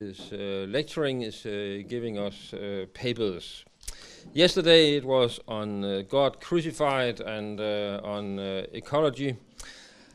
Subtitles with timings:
[0.00, 3.64] is uh, lecturing, is uh, giving us uh, papers.
[4.34, 9.38] Yesterday it was on uh, God crucified and uh, on uh, ecology,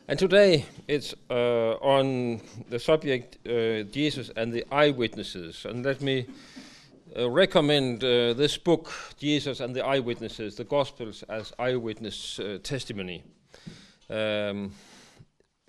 [0.06, 2.40] and today it's on
[2.70, 3.38] the subject
[3.92, 5.64] Jesus and the eyewitnesses.
[5.64, 6.26] And let me
[7.16, 13.24] recommend this book, Jesus and the Eyewitnesses, the Gospels as eyewitness testimony.
[14.08, 14.72] Um,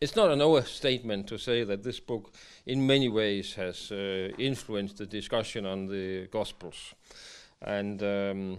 [0.04, 2.34] it's not an overstatement to say that this book,
[2.66, 6.94] in many ways, has uh, influenced the discussion on the Gospels.
[7.62, 8.58] And um,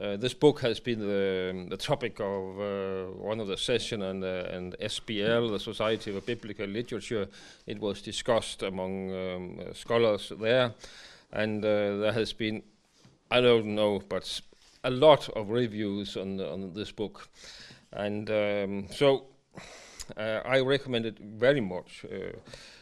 [0.00, 4.22] uh, this book has been the, the topic of uh, one of the sessions and,
[4.22, 7.26] uh, and SBL, the Society of Biblical Literature.
[7.66, 10.74] It was discussed among um, scholars there,
[11.32, 12.62] and uh, there has been,
[13.32, 14.40] I don't know, but
[14.84, 17.28] a lot of reviews on, on this book.
[17.92, 19.24] And um, so
[20.16, 22.04] uh, I recommend it very much.
[22.04, 22.36] Uh,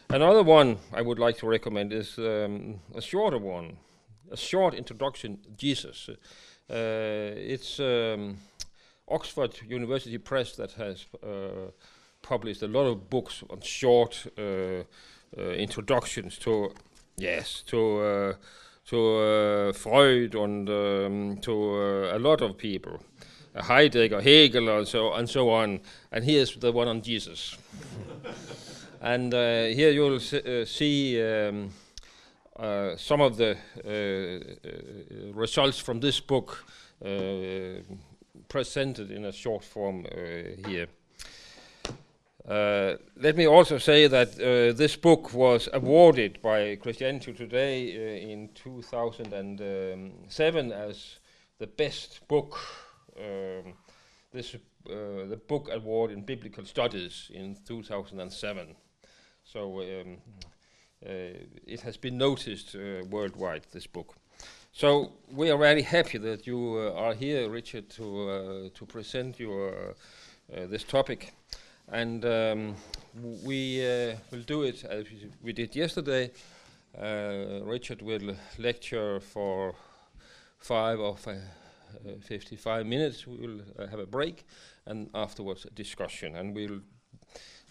[0.09, 3.77] another one I would like to recommend is um, a shorter one,
[4.31, 6.09] a short introduction, Jesus.
[6.09, 6.15] Uh,
[6.69, 8.37] it's um,
[9.07, 11.05] Oxford University Press that has
[12.21, 14.27] published a lot of books on short
[15.37, 16.71] introductions to,
[17.17, 18.35] yes, to
[18.85, 22.99] to uh, Freud and um, to uh, a lot of people.
[23.61, 25.81] Heidegger, Hegel, and so and so on.
[26.11, 27.57] And here's the one on Jesus.
[29.01, 31.71] and uh, here you'll uh, see um,
[32.57, 36.63] uh, some of the uh, uh, results from this book
[37.03, 37.79] uh,
[38.47, 40.05] presented in a short form
[40.67, 40.87] here.
[42.47, 48.01] Uh, let me also say that uh, this book was awarded by Christianity Today uh,
[48.31, 51.17] in 2007 as
[51.57, 52.59] the best book
[53.19, 53.73] um,
[54.31, 58.75] this uh, the book award in biblical studies in 2007.
[59.43, 60.17] So um,
[61.05, 61.09] uh,
[61.67, 63.65] it has been noticed uh, worldwide.
[63.71, 64.15] This book.
[64.71, 69.95] So we are very happy that you are here, Richard, to to present your
[70.49, 71.33] this topic,
[71.91, 72.75] and um,
[73.43, 73.79] we
[74.31, 75.05] will do it as
[75.41, 76.31] we did yesterday.
[77.63, 79.75] Richard will lecture for
[80.59, 81.64] five or five uh,
[82.03, 83.27] Uh, 55 minutes.
[83.27, 84.45] We will uh, have a break
[84.85, 86.35] and afterwards a discussion.
[86.35, 86.81] And we'll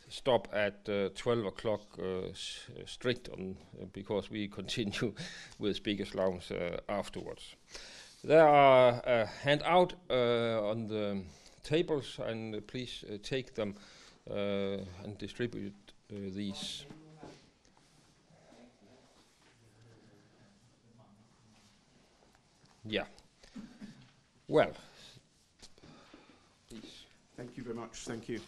[0.08, 2.32] stop at uh, 12 o'clock uh, uh,
[2.86, 3.56] strict on
[3.92, 5.14] because we continue
[5.58, 6.52] with Speakers Lounge
[6.88, 7.56] afterwards.
[8.22, 11.22] There are a handout on the
[11.62, 13.74] tables, and please take them
[14.26, 16.86] and distribute these.
[22.86, 23.04] Yeah.
[24.46, 24.72] Well,
[26.68, 27.04] please.
[27.34, 28.00] Thank you very much.
[28.00, 28.40] Thank you.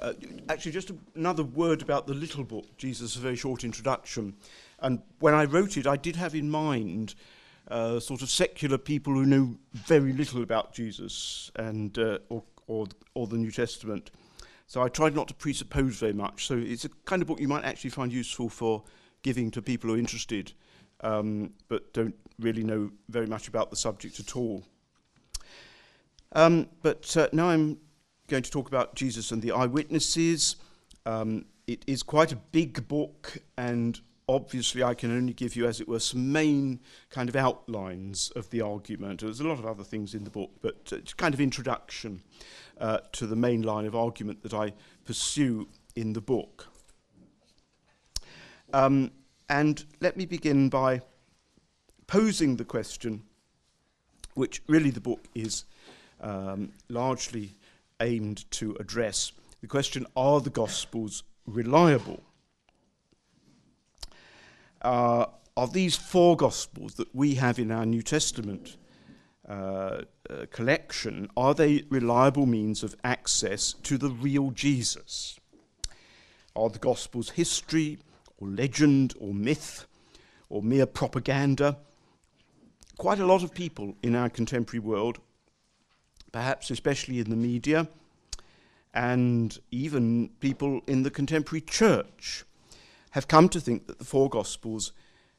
[0.00, 0.14] Uh,
[0.48, 4.34] actually, just a, another word about the little book, Jesus, a very short introduction.
[4.80, 7.14] And when I wrote it, I did have in mind
[7.68, 12.86] uh, sort of secular people who know very little about Jesus and uh, or, or,
[13.12, 14.12] or the New Testament.
[14.66, 16.46] So I tried not to presuppose very much.
[16.46, 18.84] So it's a kind of book you might actually find useful for
[19.22, 20.52] giving to people who are interested
[21.00, 24.64] um, but don't really know very much about the subject at all.
[26.32, 27.78] Um, but uh, now I'm
[28.26, 30.56] going to talk about Jesus and the eyewitnesses.
[31.06, 35.80] Um, it is quite a big book, and obviously, I can only give you, as
[35.80, 39.20] it were, some main kind of outlines of the argument.
[39.20, 42.22] There's a lot of other things in the book, but uh, it's kind of introduction
[42.78, 46.66] uh, to the main line of argument that I pursue in the book.
[48.72, 49.12] Um,
[49.48, 51.02] and let me begin by
[52.06, 53.22] posing the question,
[54.34, 55.64] which really the book is
[56.20, 57.56] um, largely
[58.00, 62.22] aimed to address the question are the Gospels reliable?
[64.80, 65.26] Uh,
[65.56, 68.76] are these four Gospels that we have in our New Testament
[69.48, 75.40] uh, uh, collection, are they reliable means of access to the real Jesus?
[76.54, 77.98] Are the Gospels history,
[78.38, 79.86] or legend or myth
[80.48, 81.76] or mere propaganda.
[82.96, 85.18] Quite a lot of people in our contemporary world,
[86.32, 87.88] perhaps especially in the media,
[88.94, 92.44] and even people in the contemporary church,
[93.10, 94.92] have come to think that the four Gospels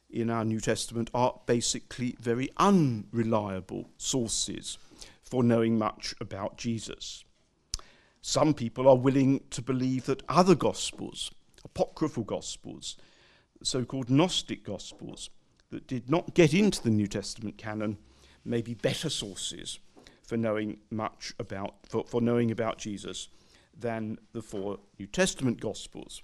[0.09, 4.77] in our New Testament are basically very unreliable sources
[5.21, 7.23] for knowing much about Jesus.
[8.21, 11.31] Some people are willing to believe that other Gospels
[11.63, 12.97] apocryphal gospels,
[13.63, 15.29] so called Gnostic gospels,
[15.71, 17.97] that did not get into the New Testament canon,
[18.43, 19.79] may be better sources
[20.23, 23.27] for knowing much about, for, for knowing about Jesus
[23.77, 26.21] than the four New Testament Gospels.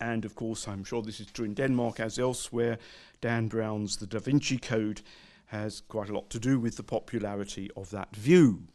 [0.00, 2.78] And of course, I'm sure this is true in Denmark as elsewhere.
[3.20, 5.02] Dan Brown's The Da Vinci Code
[5.46, 8.68] has quite a lot to do with the popularity of that view.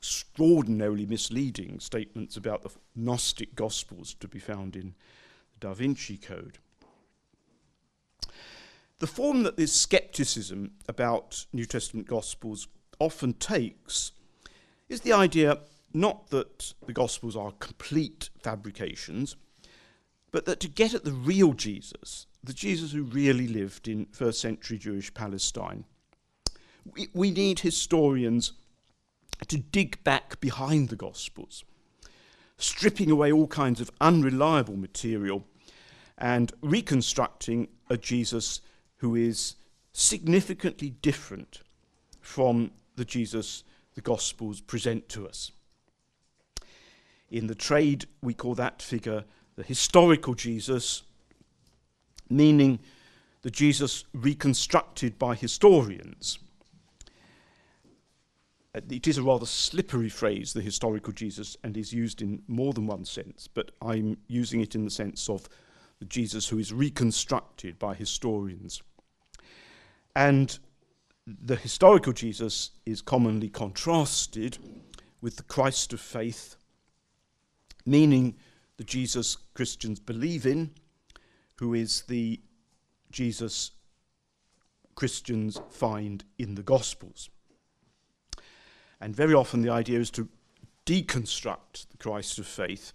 [0.00, 4.94] Extraordinarily misleading statements about the Gnostic Gospels to be found in
[5.52, 6.58] the Da Vinci Code.
[9.00, 12.68] The form that this skepticism about New Testament Gospels
[12.98, 14.12] often takes
[14.88, 15.58] is the idea
[15.92, 19.36] not that the Gospels are complete fabrications,
[20.30, 24.40] but that to get at the real Jesus, the Jesus who really lived in first
[24.40, 25.84] century Jewish Palestine,
[26.94, 28.52] we, we need historians
[29.48, 31.64] to dig back behind the Gospels,
[32.56, 35.44] stripping away all kinds of unreliable material
[36.18, 38.60] and reconstructing a Jesus
[38.96, 39.56] who is
[39.92, 41.62] significantly different
[42.20, 43.64] from the Jesus
[43.94, 45.50] the Gospels present to us.
[47.30, 49.24] In the trade, we call that figure
[49.56, 51.02] the historical Jesus,
[52.28, 52.78] meaning
[53.42, 56.38] the Jesus reconstructed by historians.
[58.74, 62.72] Uh, it is a rather slippery phrase, the historical Jesus, and is used in more
[62.72, 65.48] than one sense, but I'm using it in the sense of
[65.98, 68.82] the Jesus who is reconstructed by historians.
[70.14, 70.58] And
[71.26, 74.58] the historical Jesus is commonly contrasted
[75.20, 76.56] with the Christ of faith,
[77.84, 78.36] meaning
[78.76, 80.70] the Jesus Christians believe in,
[81.56, 82.40] who is the
[83.10, 83.72] Jesus
[84.94, 87.28] Christians find in the Gospels.
[89.00, 90.28] And very often the idea is to
[90.86, 92.92] deconstruct the Christ of faith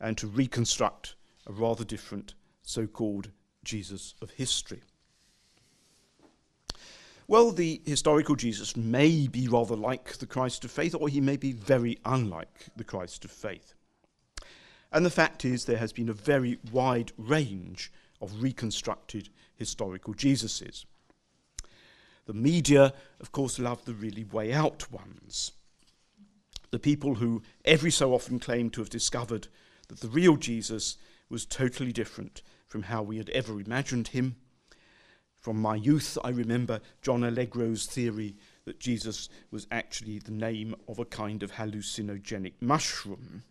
[0.00, 1.14] and to reconstruct
[1.46, 3.30] a rather different so called
[3.64, 4.82] Jesus of history.
[7.28, 11.36] Well, the historical Jesus may be rather like the Christ of faith, or he may
[11.36, 13.74] be very unlike the Christ of faith.
[14.92, 17.90] And the fact is, there has been a very wide range
[18.20, 20.84] of reconstructed historical Jesuses.
[22.26, 25.52] The media, of course, love the really way out ones.
[26.70, 29.48] The people who every so often claim to have discovered
[29.88, 30.96] that the real Jesus
[31.28, 34.36] was totally different from how we had ever imagined him
[35.46, 38.34] from my youth, I remember John Allegro's theory
[38.64, 43.44] that Jesus was actually the name of a kind of hallucinogenic mushroom.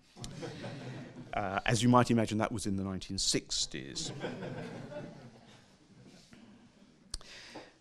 [1.34, 4.12] uh, as you might imagine, that was in the 1960s.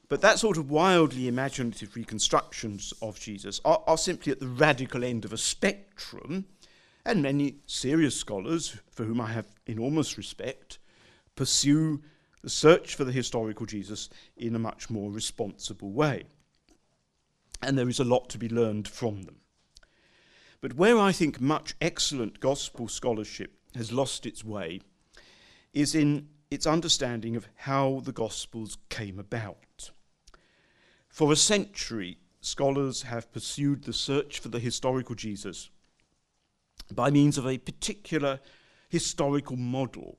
[0.08, 5.02] But that sort of wildly imaginative reconstructions of Jesus are, are, simply at the radical
[5.02, 6.46] end of a spectrum,
[7.06, 10.78] and many serious scholars, for whom I have enormous respect,
[11.36, 12.02] pursue
[12.42, 16.24] the search for the historical Jesus in a much more responsible way.
[17.62, 19.36] And there is a lot to be learned from them.
[20.60, 24.80] But where I think much excellent gospel scholarship has lost its way
[25.72, 29.90] is in its understanding of how the Gospels came about.
[31.08, 35.70] For a century, scholars have pursued the search for the historical Jesus
[36.92, 38.40] by means of a particular
[38.88, 40.18] historical model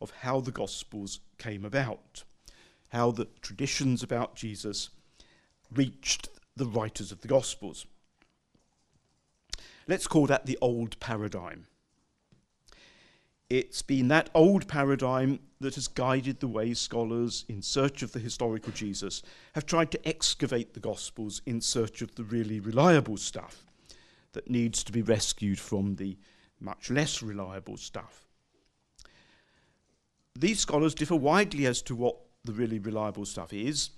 [0.00, 2.24] of how the Gospels came about,
[2.88, 4.90] how the traditions about Jesus
[5.72, 7.86] reached the writers of the Gospels.
[9.86, 11.66] Let's call that the old paradigm.
[13.48, 18.18] It's been that old paradigm that has guided the way scholars in search of the
[18.18, 19.22] historical Jesus
[19.54, 23.66] have tried to excavate the Gospels in search of the really reliable stuff
[24.32, 26.16] that needs to be rescued from the
[26.60, 28.26] much less reliable stuff.
[30.38, 33.90] These scholars differ widely as to what the really reliable stuff is,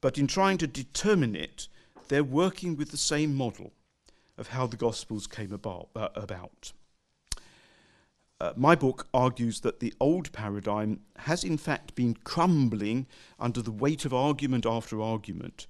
[0.00, 1.68] but in trying to determine it,
[2.08, 3.72] they're working with the same model
[4.36, 5.88] of how the Gospels came about.
[5.94, 6.72] Uh, about.
[8.42, 13.06] Uh, my book argues that the old paradigm has in fact been crumbling
[13.38, 15.68] under the weight of argument after argument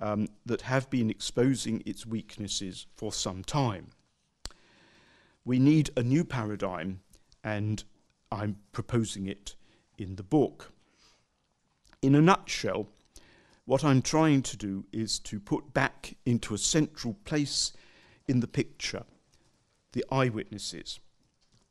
[0.00, 3.88] um, that have been exposing its weaknesses for some time.
[5.44, 7.00] We need a new paradigm,
[7.44, 7.84] and
[8.32, 9.54] I'm proposing it
[9.98, 10.72] in the book.
[12.00, 12.88] In a nutshell,
[13.66, 17.74] what I'm trying to do is to put back into a central place
[18.26, 19.04] in the picture
[19.92, 20.98] the eyewitnesses,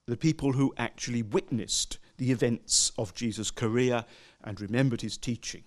[0.08, 4.06] the people who actually witnessed the events of Jesus' career
[4.44, 5.64] and remembered his teaching.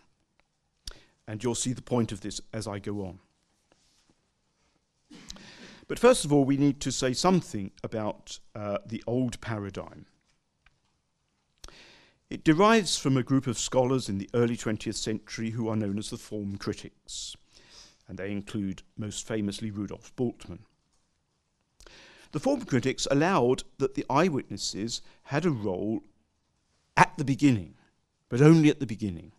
[1.26, 3.18] And you'll see the point of this as I go on.
[5.88, 10.06] But first of all, we need to say something about uh, the old paradigm.
[12.30, 15.98] It derives from a group of scholars in the early 20th century who are known
[15.98, 17.34] as the form critics,
[18.06, 20.60] and they include most famously Rudolf Bultmann.
[22.32, 26.02] The form critics allowed that the eyewitnesses had a role
[26.96, 27.74] at the beginning,
[28.28, 29.32] but only at the beginning.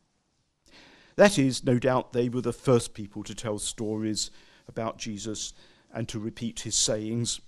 [1.15, 4.31] That is, no doubt they were the first people to tell stories
[4.67, 5.53] about Jesus
[5.93, 7.41] and to repeat his sayings.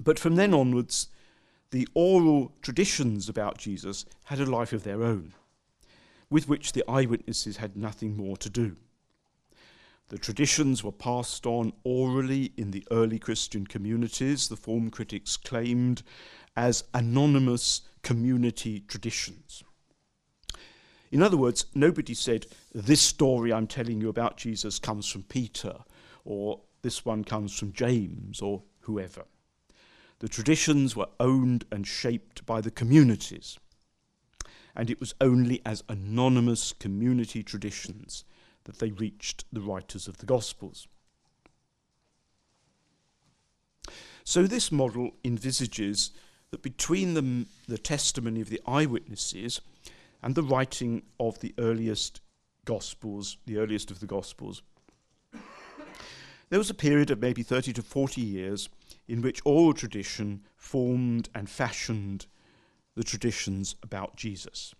[0.00, 1.08] But from then onwards,
[1.70, 5.34] the oral traditions about Jesus had a life of their own,
[6.30, 8.76] with which the eyewitnesses had nothing more to do.
[10.08, 16.02] The traditions were passed on orally in the early Christian communities, the form critics claimed,
[16.56, 19.62] as anonymous community traditions.
[21.10, 25.76] In other words, nobody said, This story I'm telling you about Jesus comes from Peter,
[26.24, 29.24] or this one comes from James, or whoever.
[30.20, 33.58] The traditions were owned and shaped by the communities,
[34.74, 38.24] and it was only as anonymous community traditions
[38.68, 40.86] that they reached the writers of the Gospels.
[44.24, 46.10] So, this model envisages
[46.50, 49.62] that between the, the testimony of the eyewitnesses
[50.22, 52.20] and the writing of the earliest
[52.66, 54.60] Gospels, the earliest of the Gospels.
[56.50, 58.68] There was a period of maybe 30 to 40 years
[59.06, 62.26] in which oral tradition formed and fashioned
[62.96, 64.74] the traditions about Jesus.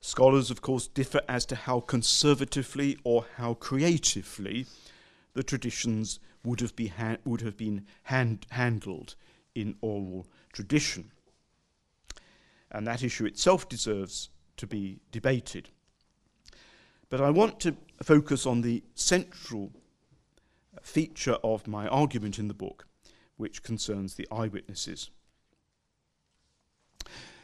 [0.00, 4.66] Scholars, of course, differ as to how conservatively or how creatively
[5.34, 6.92] the traditions would have, be
[7.24, 9.14] would have been hand- handled
[9.54, 11.12] in oral tradition
[12.70, 15.70] and that issue itself deserves to be debated.
[17.08, 19.72] But I want to focus on the central
[20.80, 22.86] feature of my argument in the book,
[23.36, 25.10] which concerns the eyewitnesses.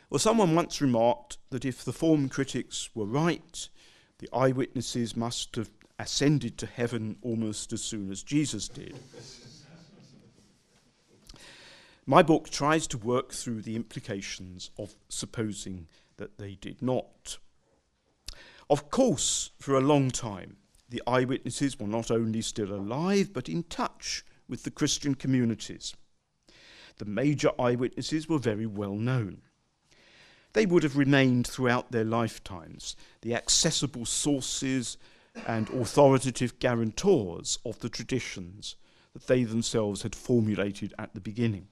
[0.09, 3.69] Well, someone once remarked that if the form critics were right,
[4.19, 8.97] the eyewitnesses must have ascended to heaven almost as soon as Jesus did.
[12.07, 17.39] My book tries to work through the implications of supposing that they did not.
[18.71, 20.57] Of course, for a long time,
[20.89, 25.97] the eyewitnesses were not only still alive, but in touch with the Christian communities.
[26.99, 29.43] The major eyewitnesses were very well known.
[30.57, 34.97] They would have remained throughout their lifetimes the accessible sources
[35.47, 38.75] and authoritative guarantors of the traditions
[39.13, 41.69] that they themselves had formulated at the beginning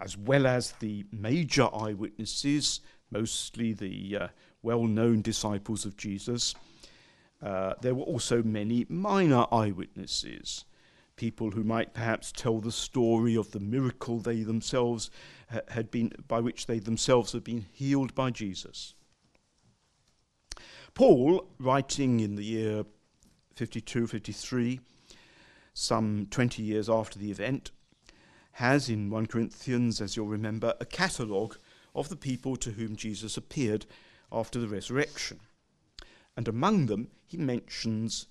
[0.00, 4.28] as well as the major eyewitnesses, mostly the uh,
[4.62, 6.54] well known disciples of Jesus.
[7.42, 10.64] Uh, there were also many minor eyewitnesses,
[11.20, 15.10] people who might perhaps tell the story of the miracle they themselves
[15.52, 18.94] ha- had been, by which they themselves had been healed by Jesus.
[20.94, 22.86] Paul, writing in the year
[23.54, 24.80] 52 53,
[25.74, 27.70] some 20 years after the event,
[28.52, 31.58] has in 1 Corinthians, as you'll remember, a catalogue
[31.94, 33.84] of the people to whom Jesus appeared
[34.32, 35.38] after the resurrection.
[36.34, 38.26] And among them, he mentions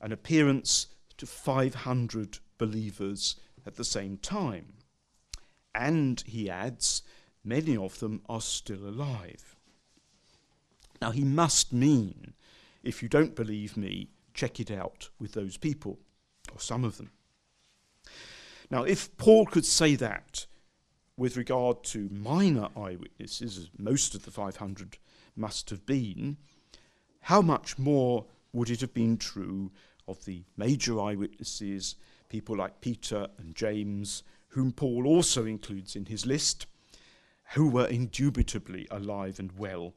[0.00, 0.86] an appearance
[1.22, 4.72] to 500 believers at the same time.
[5.72, 7.02] And he adds,
[7.44, 9.54] many of them are still alive.
[11.00, 12.34] Now, he must mean,
[12.82, 16.00] if you don't believe me, check it out with those people,
[16.52, 17.12] or some of them.
[18.68, 20.46] Now, if Paul could say that
[21.16, 24.98] with regard to minor eyewitnesses, as most of the 500
[25.36, 26.38] must have been,
[27.20, 29.70] how much more would it have been true
[30.08, 31.96] of the major eyewitnesses,
[32.28, 36.66] people like Peter and James, whom Paul also includes in his list,
[37.54, 39.94] who were indubitably alive and well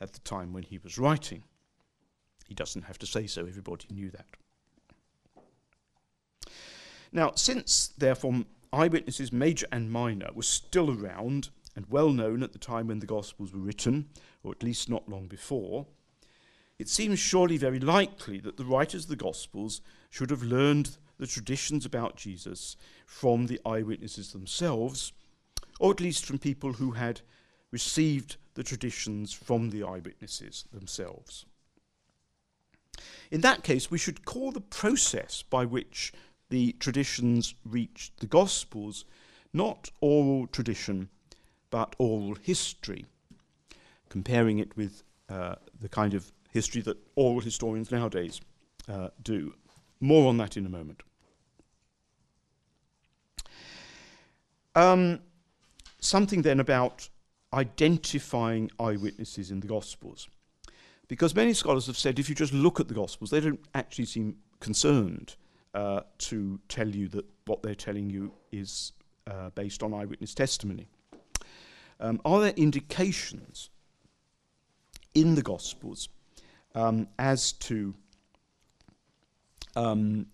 [0.00, 1.44] at the time when he was writing?
[2.46, 4.26] He doesn't have to say so, everybody knew that.
[7.12, 12.58] Now, since, therefore, eyewitnesses, major and minor, were still around and well known at the
[12.58, 14.08] time when the Gospels were written,
[14.42, 15.86] or at least not long before,
[16.82, 21.28] it seems surely very likely that the writers of the Gospels should have learned the
[21.28, 25.12] traditions about Jesus from the eyewitnesses themselves,
[25.78, 27.20] or at least from people who had
[27.70, 31.46] received the traditions from the eyewitnesses themselves.
[33.30, 36.12] In that case, we should call the process by which
[36.50, 39.04] the traditions reached the Gospels,
[39.52, 41.10] not oral tradition,
[41.70, 43.06] but oral history,
[44.08, 48.40] comparing it with uh, the kind of history that oral historians nowadays
[48.88, 49.54] uh, do.
[50.00, 51.02] More on that in a moment.
[54.74, 55.20] Um,
[56.00, 57.08] something then about
[57.52, 60.28] identifying eyewitnesses in the Gospels.
[61.08, 64.06] Because many scholars have said if you just look at the Gospels, they don't actually
[64.06, 65.36] seem concerned
[65.74, 68.92] uh, to tell you that what they're telling you is
[69.30, 70.88] uh, based on eyewitness testimony.
[72.00, 73.70] Um, are there indications
[75.14, 76.08] in the Gospels
[76.74, 77.94] um, as to
[79.76, 80.26] um,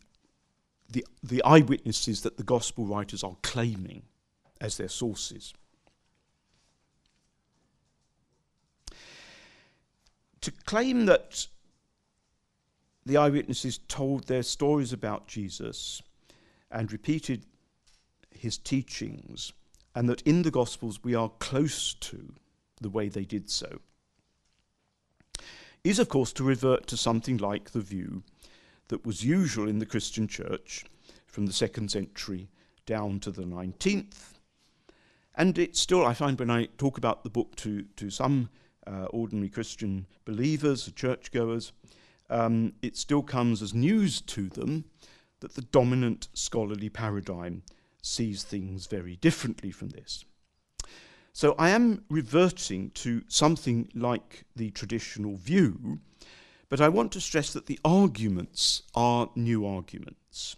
[0.90, 4.02] the, the eyewitnesses that the Gospel writers are claiming
[4.60, 5.54] as their sources?
[10.40, 11.46] To claim that
[13.04, 16.02] the eyewitnesses told their stories about Jesus
[16.70, 17.46] and repeated
[18.30, 19.52] his teachings,
[19.94, 22.34] and that in the Gospels we are close to
[22.80, 23.80] the way they did so,
[25.84, 28.22] is of course to revert to something like the view
[28.88, 30.84] that was usual in the Christian church
[31.26, 32.48] from the second century
[32.86, 34.34] down to the 19th.
[35.34, 38.48] And it's still, I find when I talk about the book to, to some
[38.86, 41.72] uh, ordinary Christian believers, churchgoers,
[42.30, 44.84] um, it still comes as news to them
[45.40, 47.62] that the dominant scholarly paradigm
[48.02, 50.24] sees things very differently from this.
[51.32, 56.00] So I am reverting to something like the traditional view,
[56.68, 60.56] but I want to stress that the arguments are new arguments.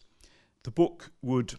[0.62, 1.55] The book would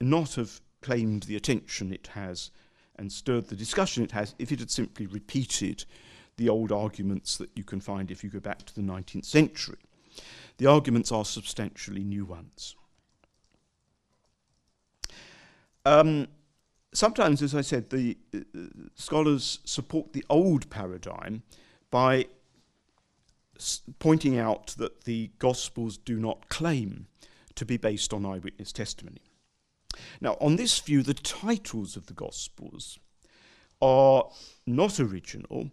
[0.00, 2.50] not have claimed the attention it has
[2.96, 5.84] and stirred the discussion it has if it had simply repeated
[6.36, 9.78] the old arguments that you can find if you go back to the 19th century.
[10.58, 12.76] The arguments are substantially new ones.
[15.84, 16.28] Um,
[16.98, 18.40] sometimes, as I said, the uh,
[18.94, 21.42] scholars support the old paradigm
[21.90, 22.26] by
[23.98, 27.06] pointing out that the Gospels do not claim
[27.54, 29.22] to be based on eyewitness testimony.
[30.20, 32.98] Now, on this view, the titles of the Gospels
[33.80, 34.28] are
[34.66, 35.70] not original,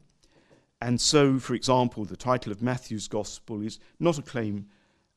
[0.82, 4.67] and so, for example, the title of Matthew's Gospel is not a claim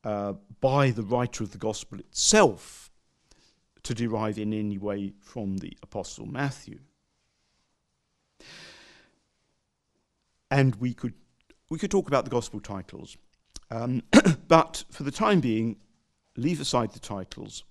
[0.05, 2.88] uh, by the writer of the Gospel itself
[3.89, 6.79] to derive in any way from the Apostle Matthew.
[10.51, 11.15] And we could,
[11.71, 13.17] we could talk about the Gospel titles,
[13.71, 14.03] um,
[14.49, 15.77] but for the time being,
[16.37, 17.65] leave aside the titles.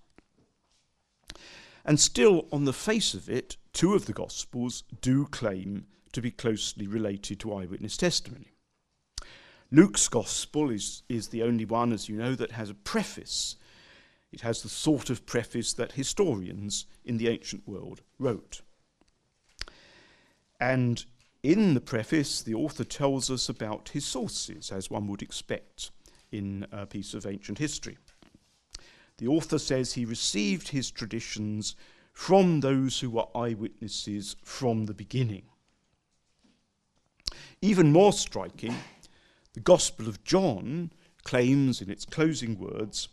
[1.85, 6.31] And still, on the face of it, two of the Gospels do claim to be
[6.31, 8.53] closely related to eyewitness testimony.
[9.71, 13.55] Luke's Gospel is, is the only one, as you know, that has a preface.
[14.37, 18.61] It has the sort of preface that historians in the ancient world wrote.
[20.59, 21.03] And
[21.41, 25.89] in the preface, the author tells us about his sources, as one would expect
[26.31, 27.97] in a piece of ancient history.
[29.17, 31.75] The author says he received his traditions
[32.13, 35.45] from those who were eyewitnesses from the beginning.
[37.59, 38.75] Even more striking,
[39.53, 40.91] the Gospel of John
[41.23, 43.09] claims in its closing words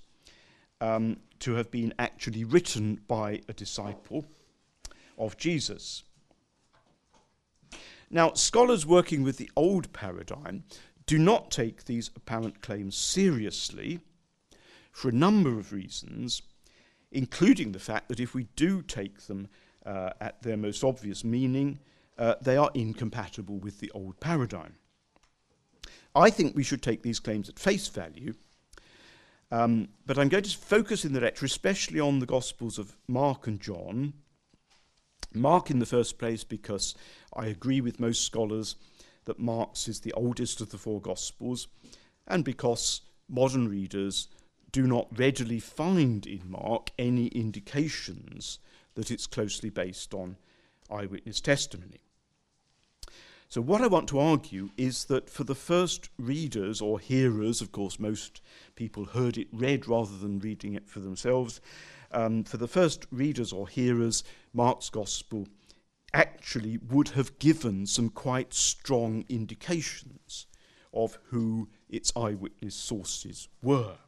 [0.84, 4.26] um, to have been actually written by a disciple
[5.16, 6.04] of Jesus.
[8.10, 10.64] Now, scholars working with the old paradigm
[11.06, 14.00] do not take these apparent claims seriously
[14.92, 16.42] for a number of reasons,
[17.10, 19.48] including the fact that if we do take them
[19.86, 21.78] uh, at their most obvious meaning,
[22.18, 24.74] uh, they are incompatible with the old paradigm.
[26.14, 28.34] I think we should take these claims at face value,
[29.54, 33.46] um, but I'm going to focus in the lecture especially on the Gospels of Mark
[33.46, 34.14] and John.
[35.32, 36.96] Mark, in the first place, because
[37.36, 38.74] I agree with most scholars
[39.26, 41.68] that Mark's is the oldest of the four Gospels,
[42.26, 44.26] and because modern readers
[44.72, 48.58] do not readily find in Mark any indications
[48.96, 50.36] that it's closely based on
[50.90, 52.03] eyewitness testimony.
[53.54, 57.70] So, what I want to argue is that for the first readers or hearers, of
[57.70, 58.40] course, most
[58.74, 61.60] people heard it read rather than reading it for themselves.
[62.10, 65.46] Um, for the first readers or hearers, Mark's Gospel
[66.12, 70.46] actually would have given some quite strong indications
[70.92, 73.98] of who its eyewitness sources were.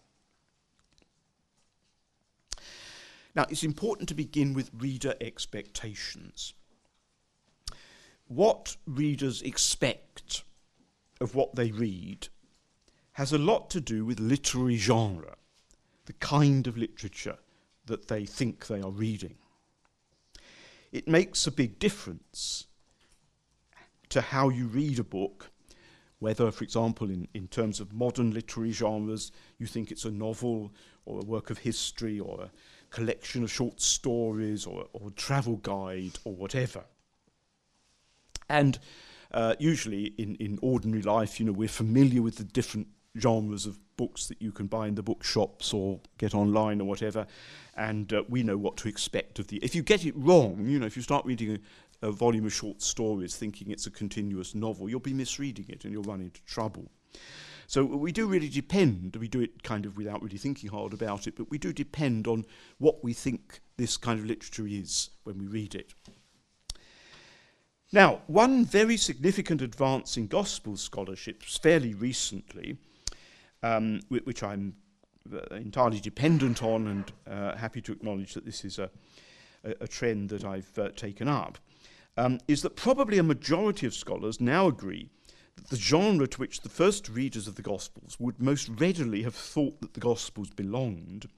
[3.37, 6.53] Now, it's important to begin with reader expectations
[8.29, 10.43] what readers expect
[11.21, 12.29] of what they read
[13.13, 15.37] has a lot to do with literary genre,
[16.07, 17.39] the kind of literature
[17.87, 19.37] that they think they are reading.
[20.93, 22.67] It makes a big difference
[24.09, 25.51] to how you read a book,
[26.19, 30.73] whether, for example, in, in terms of modern literary genres, you think it's a novel
[31.05, 32.51] or a work of history or a
[32.91, 36.85] collection of short stories or, or a travel guide or whatever.
[38.49, 38.79] And
[39.33, 43.79] uh, usually in, in ordinary life, you know, we're familiar with the different genres of
[43.97, 47.27] books that you can buy in the bookshops or get online or whatever,
[47.77, 49.57] and uh, we know what to expect of the.
[49.59, 51.59] If you get it wrong, you know, if you start reading
[52.03, 55.85] a, a volume of short stories thinking it's a continuous novel, you'll be misreading it
[55.85, 56.91] and you'll run into trouble.
[57.67, 61.27] So we do really depend, we do it kind of without really thinking hard about
[61.27, 62.45] it, but we do depend on
[62.79, 65.93] what we think this kind of literature is when we read it.
[67.93, 72.79] Now, one very significant advance in gospel scholarship fairly recently,
[73.63, 74.75] um, which I'm
[75.33, 78.91] uh, entirely dependent on and uh, happy to acknowledge that this is a,
[79.65, 81.59] a, a trend that I've uh, taken up,
[82.17, 85.09] um, is that probably a majority of scholars now agree
[85.55, 89.35] that the genre to which the first readers of the Gospels would most readily have
[89.35, 91.29] thought that the Gospels belonged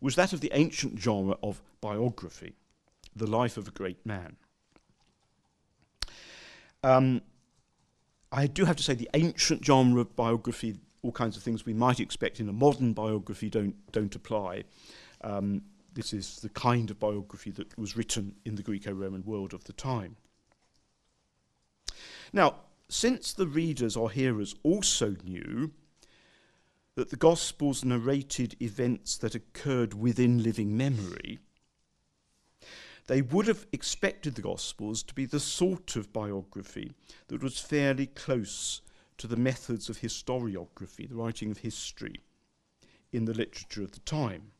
[0.00, 2.54] was that of the ancient genre of biography,
[3.14, 4.36] the life of a great man.
[6.86, 7.22] Um,
[8.30, 11.74] I do have to say the ancient genre of biography, all kinds of things we
[11.74, 14.62] might expect in a modern biography don't, don't apply.
[15.22, 15.62] Um,
[15.94, 19.72] this is the kind of biography that was written in the Greco-Roman world of the
[19.72, 20.14] time.
[22.32, 22.54] Now,
[22.88, 25.72] since the readers or hearers also knew
[26.94, 31.40] that the Gospels narrated events that occurred within living memory,
[33.06, 36.92] they would have expected the Gospels to be the sort of biography
[37.28, 38.80] that was fairly close
[39.18, 42.20] to the methods of historiography, the writing of history,
[43.12, 44.50] in the literature of the time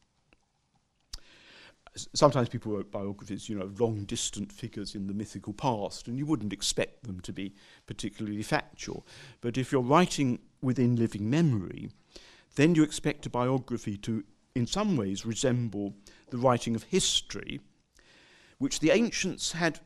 [2.15, 6.19] sometimes people wrote biographies, you know, of long distant figures in the mythical past, and
[6.19, 7.55] you wouldn't expect them to be
[7.87, 9.07] particularly factual.
[9.41, 11.91] But if you're writing within living memory,
[12.55, 15.95] then you expect a biography to, in some ways, resemble
[16.31, 17.61] the writing of history,
[18.59, 19.81] which the ancients had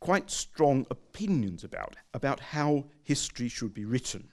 [0.00, 4.28] quite strong opinions about, about how history should be written.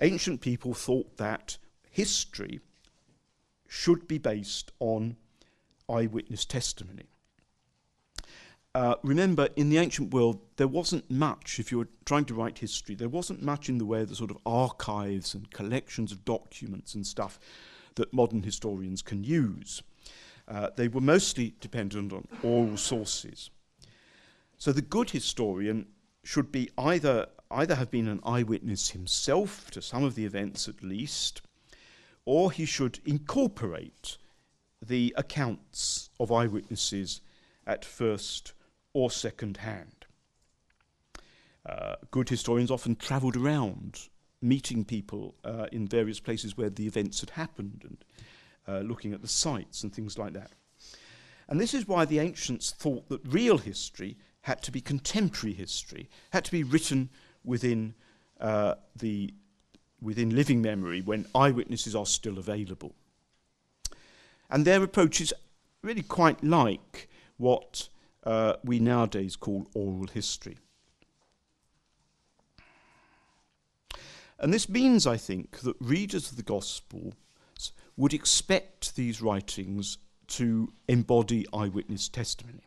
[0.00, 1.58] Ancient people thought that
[1.90, 2.60] history
[3.66, 5.16] should be based on
[5.88, 7.06] eyewitness testimony.
[8.74, 12.58] Uh, remember, in the ancient world, there wasn't much, if you were trying to write
[12.58, 16.24] history, there wasn't much in the way of the sort of archives and collections of
[16.24, 17.40] documents and stuff
[17.96, 19.82] that modern historians can use.
[20.48, 23.50] Uh, they were mostly dependent on oral sources.
[24.56, 25.86] So the good historian
[26.24, 30.82] should be either, either have been an eyewitness himself to some of the events at
[30.82, 31.42] least,
[32.24, 34.16] or he should incorporate
[34.80, 37.20] the accounts of eyewitnesses
[37.66, 38.52] at first
[38.92, 40.06] or second hand.
[41.66, 44.08] Uh, good historians often travelled around,
[44.40, 47.98] meeting people uh, in various places where the events had happened and
[48.68, 50.52] uh, looking at the sites and things like that.
[51.48, 56.08] And this is why the ancients thought that real history had to be contemporary history,
[56.30, 57.08] had to be written
[57.44, 57.94] within
[58.40, 59.32] uh, the
[60.00, 62.94] within living memory when eyewitnesses are still available.
[64.48, 65.34] And their approach is
[65.82, 67.88] really quite like what
[68.24, 70.58] uh, we nowadays call oral history.
[74.38, 77.14] And this means, I think, that readers of the Gospels
[77.98, 82.62] would expect these writings to embody eyewitness testimony.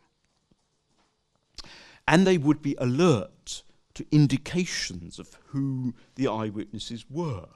[2.08, 3.64] And they would be alert
[3.94, 7.48] to indications of who the eyewitnesses were.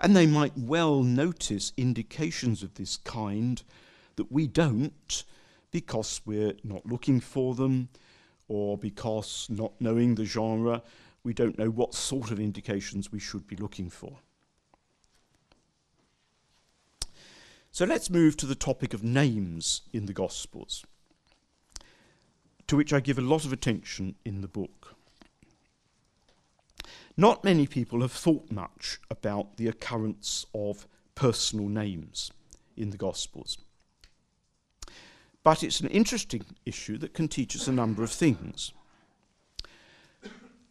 [0.00, 3.62] And they might well notice indications of this kind
[4.14, 5.24] that we don't
[5.72, 7.88] because we're not looking for them
[8.46, 10.82] or because, not knowing the genre,
[11.24, 14.20] we don't know what sort of indications we should be looking for.
[17.76, 20.86] So let's move to the topic of names in the Gospels,
[22.68, 24.94] to which I give a lot of attention in the book.
[27.18, 32.30] Not many people have thought much about the occurrence of personal names
[32.78, 33.58] in the Gospels.
[35.44, 38.72] But it's an interesting issue that can teach us a number of things.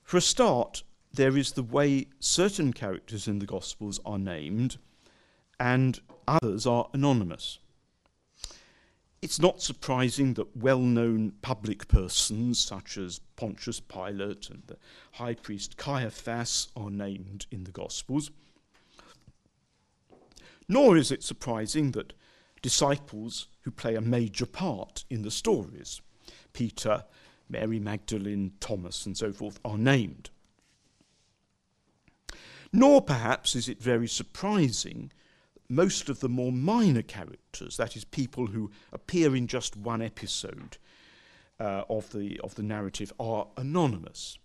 [0.01, 0.81] For a start,
[1.13, 4.79] there is the way certain characters in the Gospels are named
[5.59, 7.59] and others are anonymous.
[9.21, 14.77] It's not surprising that well known public persons such as Pontius Pilate and the
[15.13, 18.29] high priest Caiaphas are named in the Gospels.
[20.67, 22.13] Nor is it surprising that
[22.61, 26.01] disciples who play a major part in the stories,
[26.53, 27.03] Peter,
[27.49, 30.29] Mary Magdalene, Thomas, and so forth, are named.
[32.71, 35.11] Nor perhaps is it very surprising
[35.69, 40.77] most of the more minor characters, that is, people who appear in just one episode
[41.59, 44.37] uh, of, the, of the narrative, are anonymous.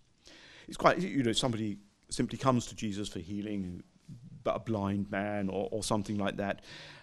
[0.67, 1.77] It's quite, you know, somebody
[2.09, 3.83] simply comes to Jesus for healing,
[4.43, 6.61] but a blind man or, or something like that,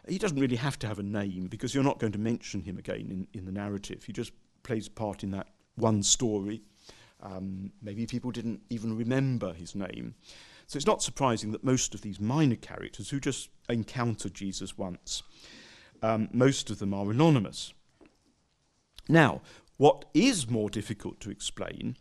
[0.08, 2.78] he doesn't really have to have a name because you're not going to mention him
[2.78, 4.04] again in, in the narrative.
[4.04, 6.62] He just plays a part in that one story.
[7.22, 10.14] Um, maybe people didn't even remember his name.
[10.68, 15.22] So it's not surprising that most of these minor characters who just encounter Jesus once,
[16.02, 17.72] um, most of them are anonymous.
[19.08, 19.40] Now,
[19.78, 21.96] what is more difficult to explain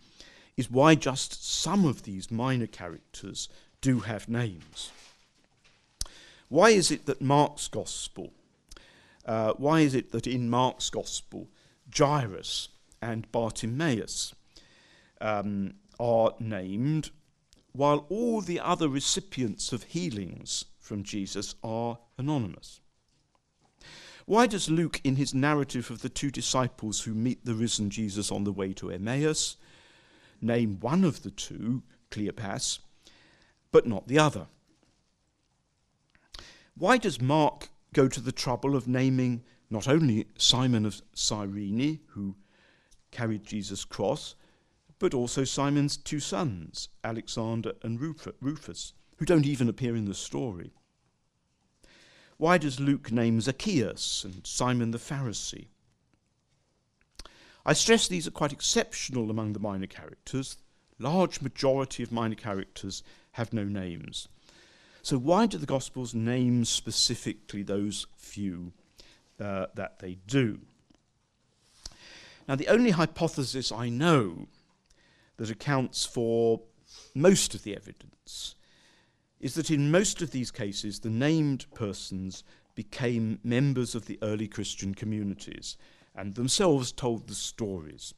[0.58, 3.48] is why just some of these minor characters
[3.80, 4.92] do have names.
[6.50, 8.34] Why is it that Mark's Gospel,
[9.26, 11.48] uh, why is it that in Mark's Gospel,
[11.96, 12.68] Jairus
[13.02, 14.34] and Bartimaeus
[15.22, 17.12] um, are named,
[17.78, 22.82] while all the other recipients of healings from Jesus are anonymous?
[24.26, 28.32] Why does Luke, in his narrative of the two disciples who meet the risen Jesus
[28.32, 29.56] on the way to Emmaus,
[30.42, 32.80] name one of the two, Cleopas,
[33.72, 34.48] but not the other?
[36.76, 42.36] Why does Mark go to the trouble of naming not only Simon of Cyrene, who
[43.12, 44.36] carried Jesus' cross,
[45.00, 50.72] but also Simon's two sons, Alexander and Rufus, who don't even appear in the story?
[52.38, 55.68] Why does Luke name Zacchaeus and Simon the Pharisee?
[57.66, 60.58] I stress these are quite exceptional among the minor characters.
[61.00, 64.28] Large majority of minor characters have no names.
[65.02, 68.74] So, why do the Gospels name specifically those few
[69.40, 70.60] uh, that they do?
[72.48, 74.48] Now, the only hypothesis I know
[75.38, 76.62] that accounts for
[77.14, 78.56] most of the evidence
[79.40, 82.44] is that in most of these cases, the named persons
[82.76, 85.78] became members of the early Christian communities
[86.16, 88.14] and themselves told the stories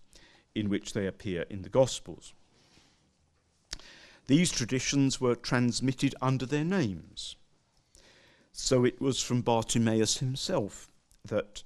[0.56, 2.34] in which they appear in the Gospels.
[4.28, 7.36] These traditions were transmitted under their names.
[8.52, 10.90] So it was from Bartimaeus himself
[11.26, 11.64] that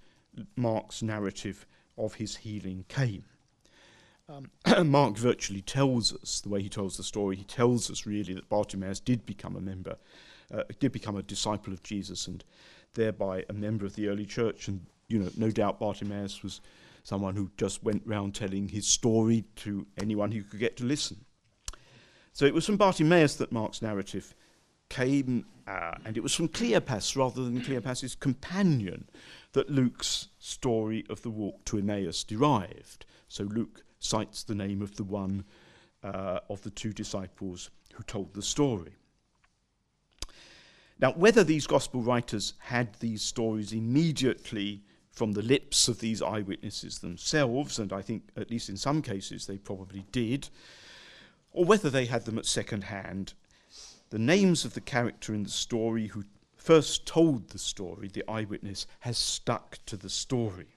[0.55, 1.65] Mark's narrative
[1.97, 3.25] of his healing came.
[4.33, 4.49] Um,
[4.89, 8.49] Mark virtually tells us, the way he tells the story, he tells us really that
[8.49, 9.97] Bartimaeus did become a member,
[10.53, 12.43] uh, did become a disciple of Jesus and
[12.95, 14.67] thereby a member of the early church.
[14.67, 16.61] And, you know, no doubt Bartimaeus was
[17.03, 21.25] someone who just went round telling his story to anyone who could get to listen.
[22.31, 24.33] So it was from Bartimaeus that Mark's narrative
[24.89, 29.07] came, uh, and it was from Cleopas rather than Cleopas's companion
[29.51, 33.05] that Luke's story of the walk to Emmaus derived.
[33.27, 35.43] So Luke cites the name of the one
[36.03, 38.93] uh, of the two disciples who told the story.
[40.99, 46.99] Now, whether these gospel writers had these stories immediately from the lips of these eyewitnesses
[46.99, 50.49] themselves, and I think at least in some cases they probably did,
[51.51, 53.33] or whether they had them at second hand,
[54.09, 56.23] the names of the character in the story who
[56.55, 60.67] first told the story, the eyewitness, has stuck to the story.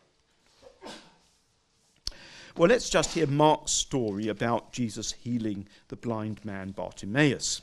[2.56, 7.60] Well, let's just hear Mark's story about Jesus healing the blind man Bartimaeus.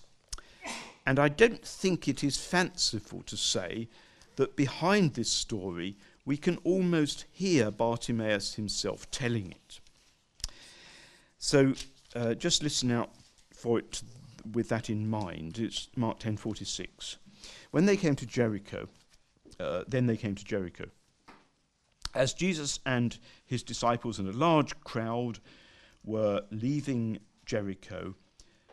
[1.07, 3.87] And I don't think it is fanciful to say
[4.35, 9.79] that behind this story we can almost hear Bartimaeus himself telling it.
[11.39, 11.73] So
[12.15, 13.09] uh, just listen out
[13.51, 14.03] for it
[14.53, 15.57] with that in mind.
[15.57, 17.17] It's Mark 10:46.
[17.71, 18.87] When they came to Jericho,
[19.59, 20.85] uh, then they came to Jericho.
[22.13, 25.39] As Jesus and his disciples and a large crowd
[26.03, 28.15] were leaving Jericho,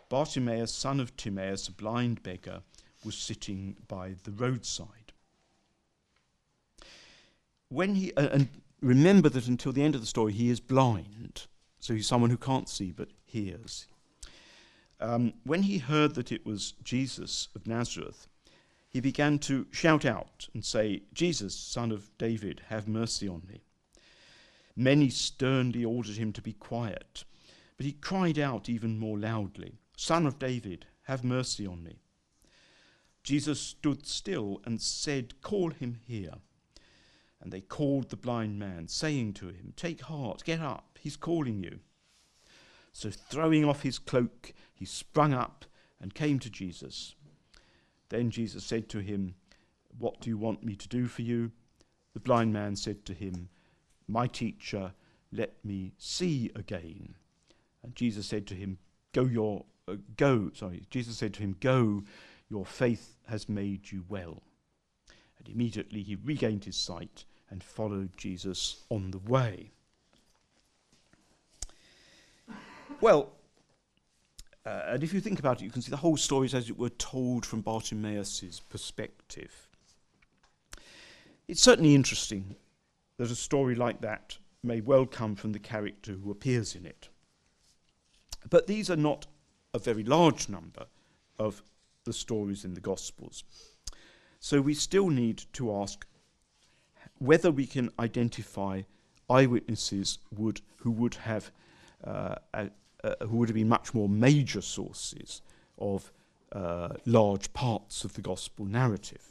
[0.09, 2.63] Bartimaeus, son of Timaeus, a blind beggar,
[3.05, 5.13] was sitting by the roadside.
[7.69, 8.49] When he uh, and
[8.83, 11.47] remember that until the end of the story he is blind,
[11.79, 13.87] so he's someone who can't see but hears.
[15.01, 18.27] Um, when he heard that it was Jesus of Nazareth,
[18.91, 23.63] he began to shout out and say, Jesus, son of David, have mercy on me.
[24.77, 27.25] Many sternly ordered him to be quiet,
[27.77, 32.01] but he cried out even more loudly, Son of David, have mercy on me.
[33.23, 36.35] Jesus stood still and said, Call him here.
[37.41, 41.63] And they called the blind man, saying to him, Take heart, get up, he's calling
[41.63, 41.81] you.
[42.93, 45.65] So, throwing off his cloak, he sprung up
[46.01, 47.15] and came to Jesus.
[48.11, 49.35] Then Jesus said to him,
[49.99, 51.51] What do you want me to do for you?
[52.13, 53.49] The blind man said to him,
[54.07, 54.93] My teacher,
[55.33, 57.15] let me see again.
[57.83, 58.79] And Jesus said to him,
[59.13, 62.05] Go your uh, go, sorry, Jesus said to him, Go,
[62.49, 64.43] your faith has made you well.
[65.39, 69.71] And immediately he regained his sight and followed Jesus on the way.
[73.01, 73.33] Well,
[74.67, 76.69] Uh, and if you think about it, you can see the whole story is, as
[76.69, 79.69] it were, told from Bartimaeus' perspective.
[81.49, 82.57] It's certainly interesting
[83.17, 87.09] that a story like that may well come from the character who appears in it.
[88.49, 89.27] But these are not
[89.73, 90.87] a very large number
[91.39, 91.63] of
[92.05, 93.45] the stories in the Gospels.
[94.41, 96.07] So we still need to ask
[97.19, 98.83] whether we can identify
[99.29, 101.51] eyewitnesses would, who would have
[102.05, 102.37] uh,
[103.21, 105.43] who would have been much more major sources
[105.79, 106.13] of
[106.53, 109.31] uh, large parts of the gospel narrative.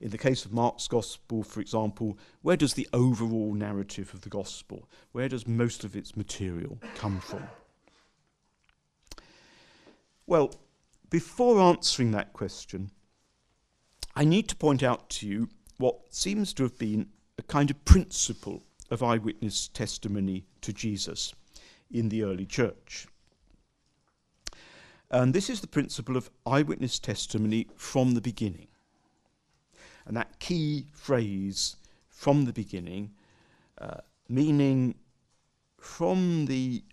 [0.00, 4.30] In the case of Mark's gospel, for example, where does the overall narrative of the
[4.30, 7.42] gospel, where does most of its material come from?
[10.26, 10.54] Well,
[11.10, 12.90] before answering that question,
[14.16, 17.84] I need to point out to you what seems to have been a kind of
[17.84, 21.34] principle of eyewitness testimony to Jesus
[21.90, 23.06] in the early church.
[25.10, 28.68] And this is the principle of eyewitness testimony from the beginning.
[30.06, 31.76] And that key phrase,
[32.08, 33.10] from the beginning,
[33.78, 33.98] uh,
[34.28, 34.94] meaning
[35.78, 36.84] from the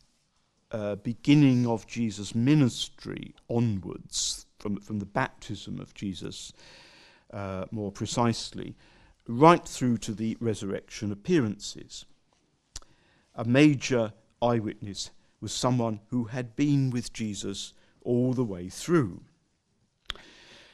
[0.71, 6.51] uh, beginning of Jesus' ministry onwards, from, from the baptism of Jesus
[7.31, 8.75] uh, more precisely,
[9.27, 12.05] right through to the resurrection appearances.
[13.35, 17.73] A major eyewitness was someone who had been with Jesus
[18.03, 19.21] all the way through.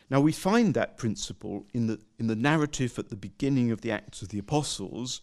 [0.10, 3.92] Now, we find that principle in the, in the narrative at the beginning of the
[3.92, 5.22] Acts of the Apostles,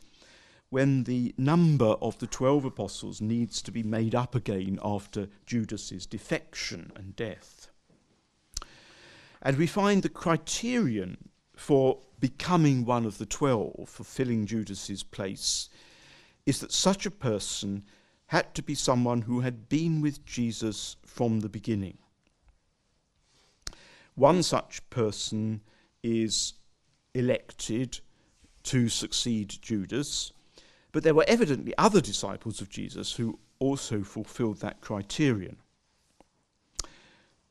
[0.69, 6.07] when the number of the twelve apostles needs to be made up again after Judas's
[6.07, 7.71] defection and death.
[9.43, 15.69] And we find the criterion for becoming one of the twelve, fulfilling Judas's place,
[16.47, 17.85] is that such a person
[18.31, 21.99] had to be someone who had been with Jesus from the beginning.
[24.15, 25.63] One such person
[26.05, 26.55] is
[27.13, 27.99] elected
[28.63, 30.33] to succeed Judas,
[30.93, 35.57] but there were evidently other disciples of Jesus who also fulfilled that criterion.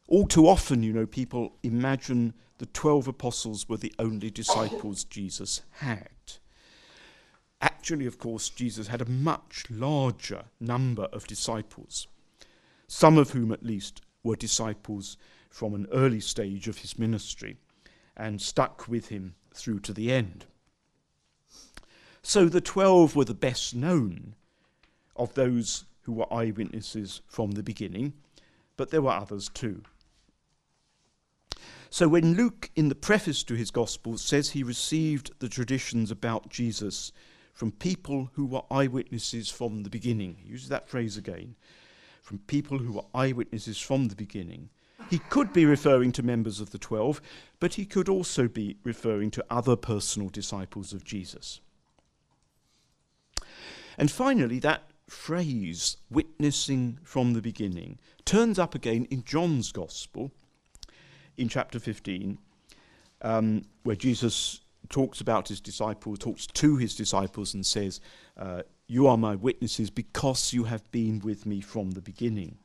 [0.07, 5.61] All too often, you know, people imagine the 12 apostles were the only disciples Jesus
[5.71, 6.07] had.
[7.61, 12.07] Actually, of course, Jesus had a much larger number of disciples,
[12.87, 15.17] some of whom at least were disciples
[15.49, 17.57] from an early stage of his ministry
[18.15, 20.45] and stuck with him through to the end.
[22.21, 24.35] So the twelve were the best known
[25.15, 28.13] of those who were eyewitnesses from the beginning,
[28.77, 29.81] but there were others too.
[31.89, 36.49] So when Luke, in the preface to his Gospel, says he received the traditions about
[36.49, 37.11] Jesus
[37.59, 40.37] from people who were eyewitnesses from the beginning.
[40.39, 41.55] He uses that phrase again.
[42.21, 44.69] From people who were eyewitnesses from the beginning.
[45.09, 47.21] He could be referring to members of the twelve,
[47.59, 51.59] but he could also be referring to other personal disciples of Jesus.
[53.97, 60.31] And finally, that phrase, witnessing from the beginning, turns up again in John's Gospel
[61.35, 62.37] in chapter 15,
[63.21, 68.01] um, where Jesus talks about his disciples, talks to his disciples, and says,
[68.37, 72.57] uh, You are my witnesses because you have been with me from the beginning.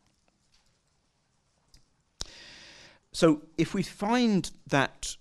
[3.12, 5.16] So, if we find that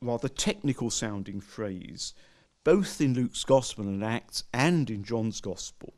[0.00, 2.14] rather technical sounding phrase,
[2.64, 5.94] both in Luke's Gospel and Acts and in John's Gospel,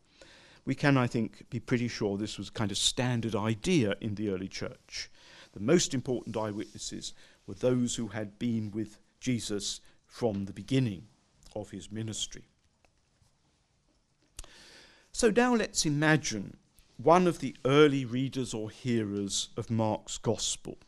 [0.65, 4.31] we can, I think, be pretty sure this was kind of standard idea in the
[4.31, 5.11] early church.
[5.53, 7.13] The most important eyewitnesses
[7.47, 9.81] were those who had been with Jesus
[10.15, 11.03] from the beginning
[11.57, 12.45] of his ministry.
[15.11, 16.57] So now let's imagine
[17.03, 20.79] one of the early readers or hearers of Mark's Gospel,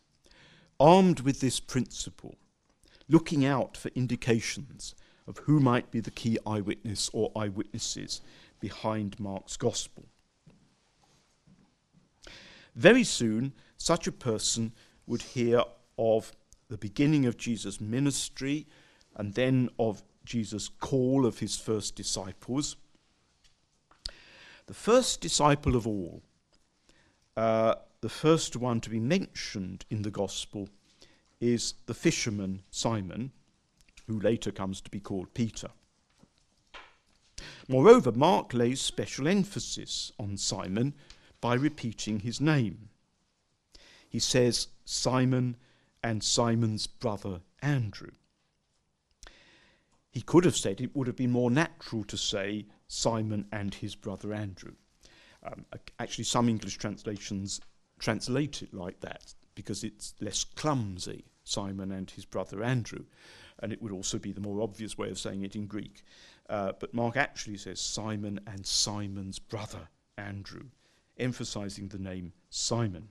[0.78, 2.36] armed with this principle,
[3.08, 4.94] looking out for indications
[5.26, 8.20] of who might be the key eyewitness or eyewitnesses
[8.60, 10.04] behind Mark's Gospel.
[12.76, 14.72] Very soon, such a person
[15.04, 15.64] would hear
[15.98, 16.30] of
[16.68, 18.68] the beginning of Jesus' ministry
[19.16, 22.76] and then of Jesus' call of his first disciples.
[24.66, 26.22] The first disciple of all,
[27.36, 30.68] uh, the first one to be mentioned in the Gospel,
[31.40, 33.32] is the fisherman Simon,
[34.06, 35.68] who later comes to be called Peter.
[37.68, 40.94] Moreover, Mark lays special emphasis on Simon
[41.40, 42.88] by repeating his name.
[44.08, 45.56] He says, Simon
[46.02, 48.12] and Simon's brother Andrew.
[50.16, 53.94] He could have said it would have been more natural to say Simon and his
[53.94, 54.72] brother Andrew.
[55.44, 55.66] Um,
[55.98, 57.60] actually, some English translations
[57.98, 63.04] translate it like that because it's less clumsy, Simon and his brother Andrew.
[63.58, 66.02] And it would also be the more obvious way of saying it in Greek.
[66.48, 70.64] Uh, but Mark actually says Simon and Simon's brother Andrew,
[71.18, 73.08] emphasizing the name Simon.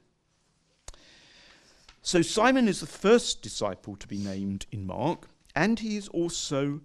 [2.01, 6.82] So Simon is the first disciple to be named in Mark, and he is also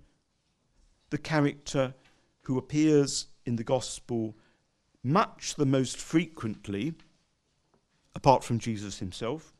[1.10, 1.94] the character
[2.42, 4.34] who appears in the gospel
[5.02, 6.94] much the most frequently,
[8.14, 9.52] apart from Jesus himself.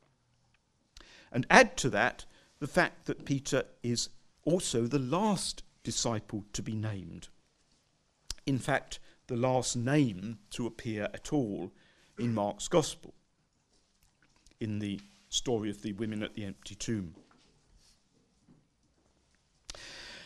[1.32, 2.24] And add to that
[2.58, 4.10] the fact that Peter is
[4.44, 7.28] also the last disciple to be named.
[8.46, 8.98] In fact,
[9.28, 11.72] the last name to appear at all
[12.18, 13.14] in Mark's Gospel,
[14.58, 17.14] in the story of the women at the empty tomb.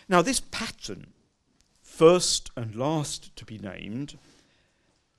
[0.09, 1.13] Now, this pattern,
[1.81, 4.19] first and last to be named,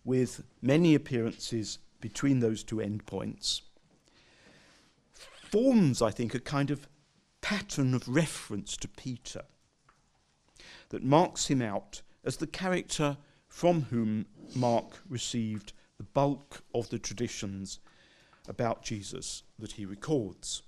[0.03, 3.61] with many appearances between those two endpoints,
[5.43, 6.87] forms, I think, a kind of
[7.41, 9.43] pattern of reference to Peter
[10.89, 13.17] that marks him out as the character
[13.47, 14.25] from whom
[14.55, 17.79] Mark received the bulk of the traditions
[18.47, 20.61] about Jesus that he records.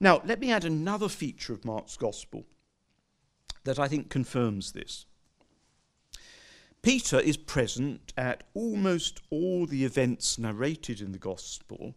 [0.00, 2.46] Now, let me add another feature of Mark's Gospel
[3.64, 5.04] that I think confirms this.
[6.82, 11.94] Peter is present at almost all the events narrated in the Gospel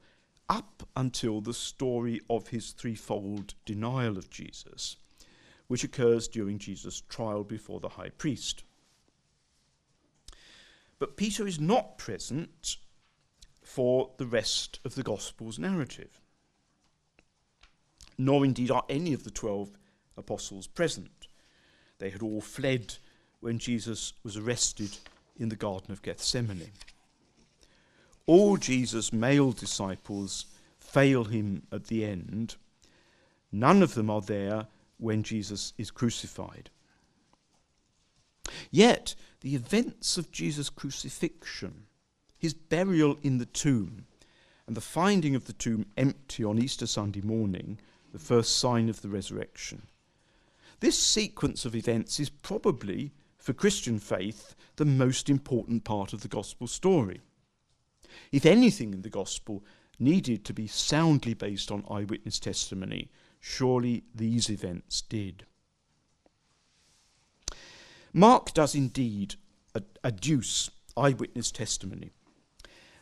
[0.50, 4.98] up until the story of his threefold denial of Jesus,
[5.68, 8.66] which occurs during Jesus' trial before the high priest.
[11.00, 12.76] But Peter is not present
[13.64, 16.20] for the rest of the Gospel's narrative,
[18.18, 19.72] nor indeed are any of the twelve
[20.18, 21.28] apostles present.
[22.00, 22.96] They had all fled
[23.40, 24.98] when Jesus was arrested
[25.38, 26.72] in the Garden of Gethsemane.
[28.26, 30.46] All Jesus' male disciples
[30.78, 32.56] fail him at the end.
[33.52, 36.70] None of them are there when Jesus is crucified.
[38.72, 41.88] Yet, the events of Jesus' crucifixion
[42.44, 44.06] his burial in the tomb,
[44.68, 47.80] and the finding of the tomb empty on Easter Sunday morning,
[48.14, 49.82] the first sign of the resurrection.
[50.80, 56.28] This sequence of events is probably, for Christian faith, the most important part of the
[56.28, 57.22] gospel story.
[58.32, 59.66] If anything in the gospel
[60.00, 63.10] needed to be soundly based on eyewitness testimony,
[63.40, 65.46] surely these events did.
[68.14, 69.36] Mark does indeed
[70.04, 72.12] adduce eyewitness testimony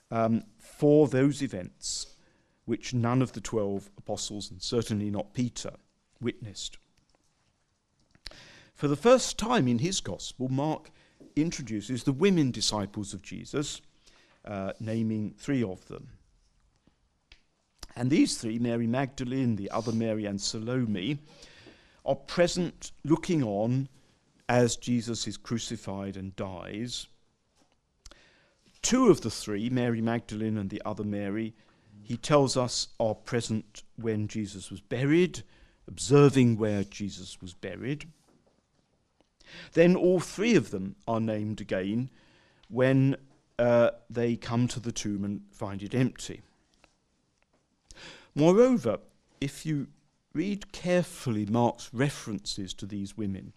[0.09, 2.15] um, for those events
[2.65, 5.73] which none of the twelve apostles, and certainly not Peter,
[6.19, 6.77] witnessed.
[8.73, 10.91] For the first time in his gospel, Mark
[11.35, 13.81] introduces the women disciples of Jesus,
[14.45, 16.09] uh, naming three of them.
[17.95, 21.19] And these three, Mary Magdalene, the other Mary, and Salome,
[22.05, 23.89] are present looking on
[24.47, 27.07] as Jesus is crucified and dies
[28.81, 31.53] Two of the three, Mary Magdalene and the other Mary,
[32.11, 35.43] he tells us are present when Jesus was buried,
[35.87, 38.05] observing where Jesus was buried.
[39.71, 42.09] Then all three of them are named again
[42.67, 43.15] when
[43.57, 46.41] uh, they come to the tomb and find it empty.
[48.35, 48.97] Moreover,
[49.39, 49.87] if you
[50.33, 53.53] read carefully Mark's references to these women,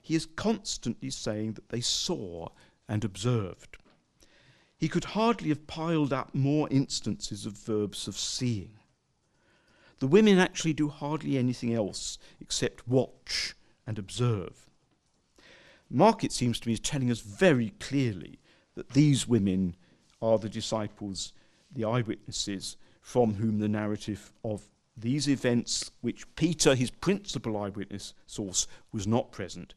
[0.00, 2.48] he is constantly saying that they saw
[2.88, 3.76] and observed.
[4.78, 8.78] He could hardly have piled up more instances of verbs of seeing.
[9.98, 13.54] The women actually do hardly anything else except watch
[13.86, 14.70] and observe.
[15.90, 18.38] Mark, it seems to me, is telling us very clearly
[18.76, 19.74] that these women
[20.22, 21.32] are the disciples,
[21.72, 28.66] the eyewitnesses, from whom the narrative of these events, which Peter, his principal eyewitness source,
[28.92, 29.74] was not present,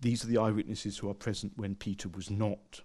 [0.00, 2.82] these are the eyewitnesses who are present when Peter was not.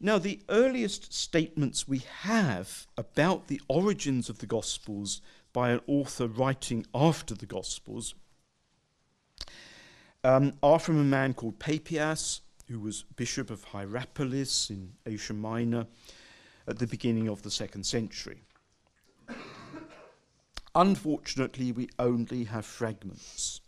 [0.00, 5.20] Now, the earliest statements we have about the origins of the Gospels
[5.52, 8.14] by an author writing after the Gospels
[10.24, 15.86] um, are from a man called Papias, who was Bishop of Hierapolis in Asia Minor
[16.66, 18.42] at the beginning of the second century.
[20.74, 23.60] Unfortunately, we only have fragments.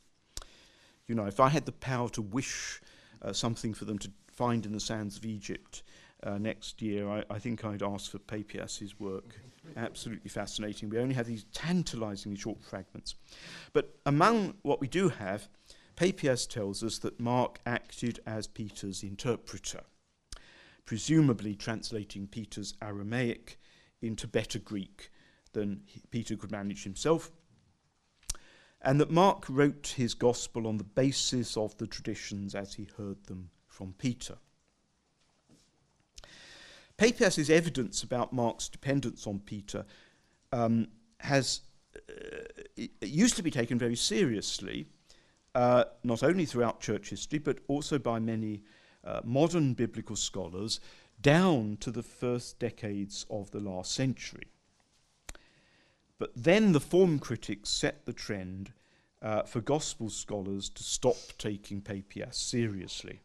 [1.07, 2.81] You know, if I had the power to wish
[3.23, 5.83] uh, something for them to find in the sands of Egypt,
[6.27, 9.37] uh, next year, I, I, think I'd ask for Papias's work.
[9.77, 10.91] Absolutely fascinating.
[10.91, 13.15] We only have these tantalizingly short fragments.
[13.73, 15.49] But among what we do have,
[15.95, 19.85] Papias tells us that Mark acted as Peter's interpreter,
[20.85, 23.59] presumably translating Peter's Aramaic
[24.03, 25.11] into better Greek
[25.53, 27.31] than he, Peter could manage himself,
[28.83, 33.25] and that Mark wrote his gospel on the basis of the traditions as he heard
[33.27, 34.39] them from Peter.
[36.97, 39.85] Papias's evidence about Mark's dependence on Peter
[40.53, 40.89] um,
[41.21, 41.61] has
[42.09, 44.87] uh, used to be taken very seriously,
[45.55, 48.63] uh, not only throughout church history, but also by many
[49.05, 50.81] uh, modern biblical scholars
[51.21, 54.49] down to the first decades of the last century.
[56.19, 58.73] But then the form critics set the trend
[59.23, 63.21] uh, for gospel scholars to stop taking Papias seriously.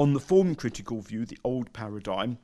[0.00, 2.38] On the form critical view, the old paradigm,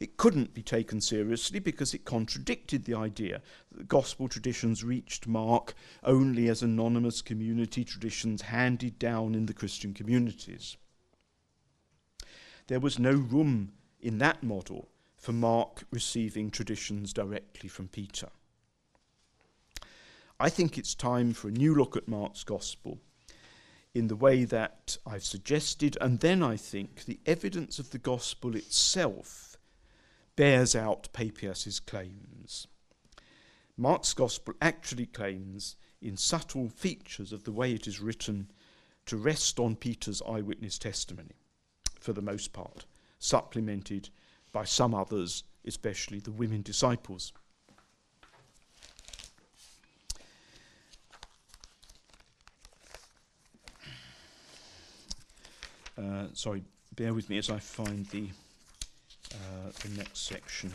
[0.00, 5.74] it couldn't be taken seriously because it contradicted the idea that gospel traditions reached Mark
[6.02, 10.78] only as anonymous community traditions handed down in the Christian communities.
[12.68, 14.88] There was no room in that model
[15.18, 18.30] for Mark receiving traditions directly from Peter.
[20.40, 23.00] I think it's time for a new look at Mark's gospel
[23.94, 28.56] in the way that I've suggested, and then I think the evidence of the gospel
[28.56, 29.56] itself
[30.36, 32.66] bears out Papias's claims.
[33.76, 38.50] Mark's gospel actually claims, in subtle features of the way it is written,
[39.06, 41.36] to rest on Peter's eyewitness testimony,
[42.00, 42.86] for the most part,
[43.18, 44.08] supplemented
[44.52, 47.32] by some others, especially the women disciples.
[55.96, 56.62] Uh, sorry,
[56.96, 58.28] bear with me as I find the,
[59.32, 60.72] uh, the next section.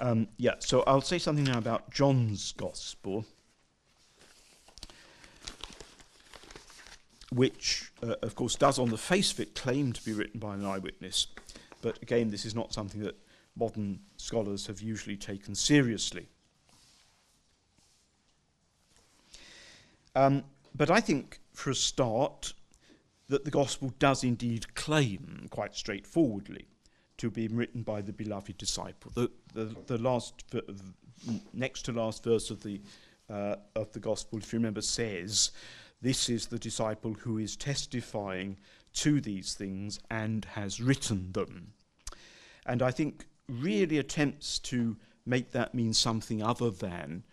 [0.00, 3.24] Um, yeah, so I'll say something now about John's Gospel,
[7.32, 10.54] which, uh, of course, does on the face of it claim to be written by
[10.54, 11.28] an eyewitness.
[11.80, 13.16] But again, this is not something that
[13.56, 16.28] modern scholars have usually taken seriously.
[20.14, 20.44] Um,
[20.74, 22.52] but I think, for a start,
[23.28, 26.66] that the Gospel does indeed claim, quite straightforwardly,
[27.16, 29.12] to be written by the beloved disciple.
[29.14, 30.44] The, the, the last,
[31.52, 32.80] next to last verse of the,
[33.30, 35.52] uh, of the Gospel, if you remember, says,
[36.02, 38.58] This is the disciple who is testifying
[38.94, 41.72] to these things and has written them.
[42.66, 47.24] And I think really attempts to make that mean something other than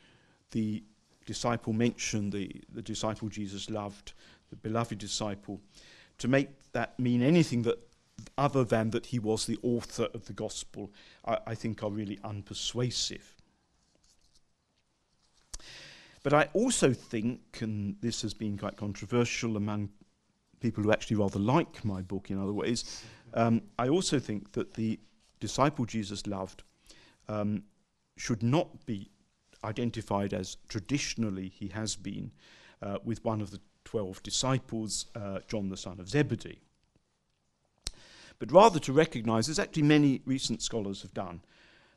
[0.52, 0.84] the
[1.26, 4.14] disciple mentioned, the, the disciple Jesus loved,
[4.50, 5.62] the beloved disciple,
[6.18, 7.80] to make that mean anything that
[8.38, 10.92] other than that he was the author of the gospel,
[11.26, 13.22] I, I think are really unpersuasive.
[16.24, 19.90] But I also think, and this has been quite controversial among
[20.60, 23.04] people who actually rather like my book in other ways,
[23.34, 25.00] um, I also think that the
[25.42, 26.64] disciple Jesus loved
[27.28, 27.64] um,
[28.16, 29.10] should not be
[29.66, 32.32] identified as traditionally he has been
[32.82, 36.60] uh, with one of the 12 disciples, uh, John the son of Zebedee.
[38.40, 41.42] But rather to recognize, as actually many recent scholars have done,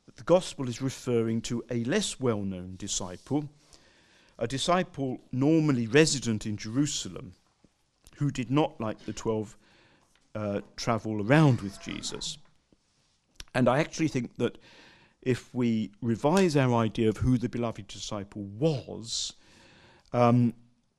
[0.06, 3.48] that the gospel is referring to a less well known disciple,
[4.38, 7.32] a disciple normally resident in Jerusalem,
[8.16, 9.56] who did not, like the 12,
[10.34, 12.36] uh, travel around with Jesus.
[13.54, 14.58] And I actually think that
[15.22, 19.32] if we revise our idea of who the beloved disciple was,
[20.12, 20.54] um,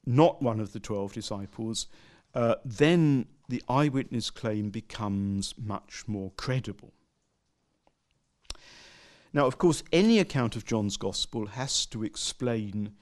[0.05, 1.87] not one of the 12 disciples,
[2.33, 6.93] uh, then the eyewitness claim becomes much more credible.
[9.33, 12.93] Now, of course, any account of John's Gospel has to explain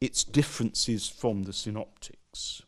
[0.00, 2.62] its differences from the synoptics.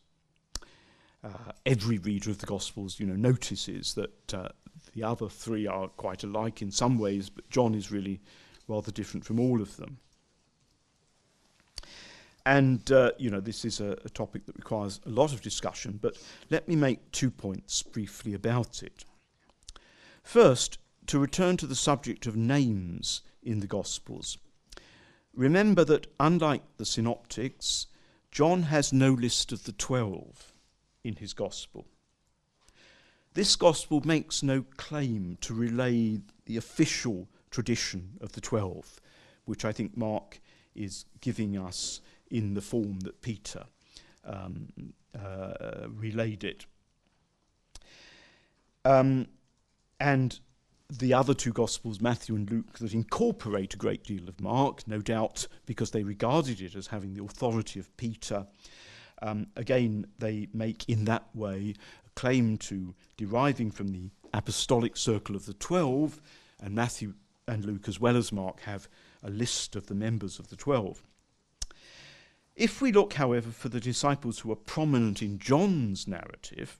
[1.23, 4.49] Uh, every reader of the Gospels, you know, notices that uh,
[4.95, 8.21] the other three are quite alike in some ways, but John is really
[8.69, 9.99] rather different from all of them.
[12.47, 15.99] And, uh, you know, this is a, a, topic that requires a lot of discussion,
[16.01, 16.19] but
[16.51, 19.05] let me make two points briefly about it.
[20.23, 24.39] First, to return to the subject of names in the Gospels.
[25.35, 27.87] Remember that, unlike the Synoptics,
[28.31, 30.53] John has no list of the twelve
[31.03, 31.87] in his Gospel.
[33.35, 39.01] This gospel makes no claim to relay the official tradition of the Twelve,
[39.45, 40.41] which I think Mark
[40.75, 43.65] is giving us in the form that Peter
[44.25, 44.69] um,
[45.21, 46.67] uh, relayed it.
[48.85, 49.27] Um,
[49.99, 50.39] and
[50.89, 55.01] the other two Gospels, Matthew and Luke, that incorporate a great deal of Mark, no
[55.01, 58.47] doubt because they regarded it as having the authority of Peter.
[59.23, 61.75] Um, again, they make in that way
[62.15, 66.21] claim to deriving from the apostolic circle of the twelve,
[66.61, 67.15] and Matthew
[67.47, 68.89] and Luke, as well as Mark, have
[69.23, 71.03] a list of the members of the twelve.
[72.57, 76.79] If we look, however, for the disciples who are prominent in John's narrative,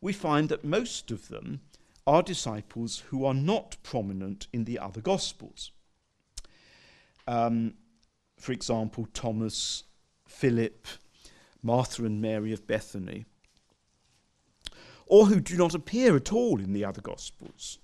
[0.00, 1.62] we find that most of them
[2.06, 5.72] are disciples who are not prominent in the other Gospels.
[7.26, 7.74] Um,
[8.38, 9.84] for example, Thomas,
[10.28, 10.86] Philip,
[11.62, 13.24] Martha and Mary of Bethany,
[15.06, 17.78] or who do not appear at all in the other Gospels.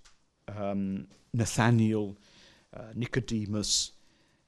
[0.49, 2.17] Um, Nathaniel,
[2.75, 3.93] uh, Nicodemus,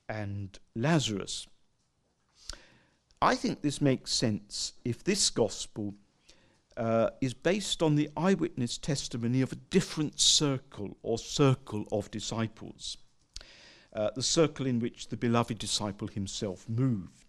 [0.09, 1.47] and Lazarus.
[3.20, 5.95] I think this makes sense if this Gospel
[6.77, 12.97] uh, is based on the eyewitness testimony of a different circle or circle of disciples,
[13.95, 17.22] uh, the circle in which the beloved disciple himself moved.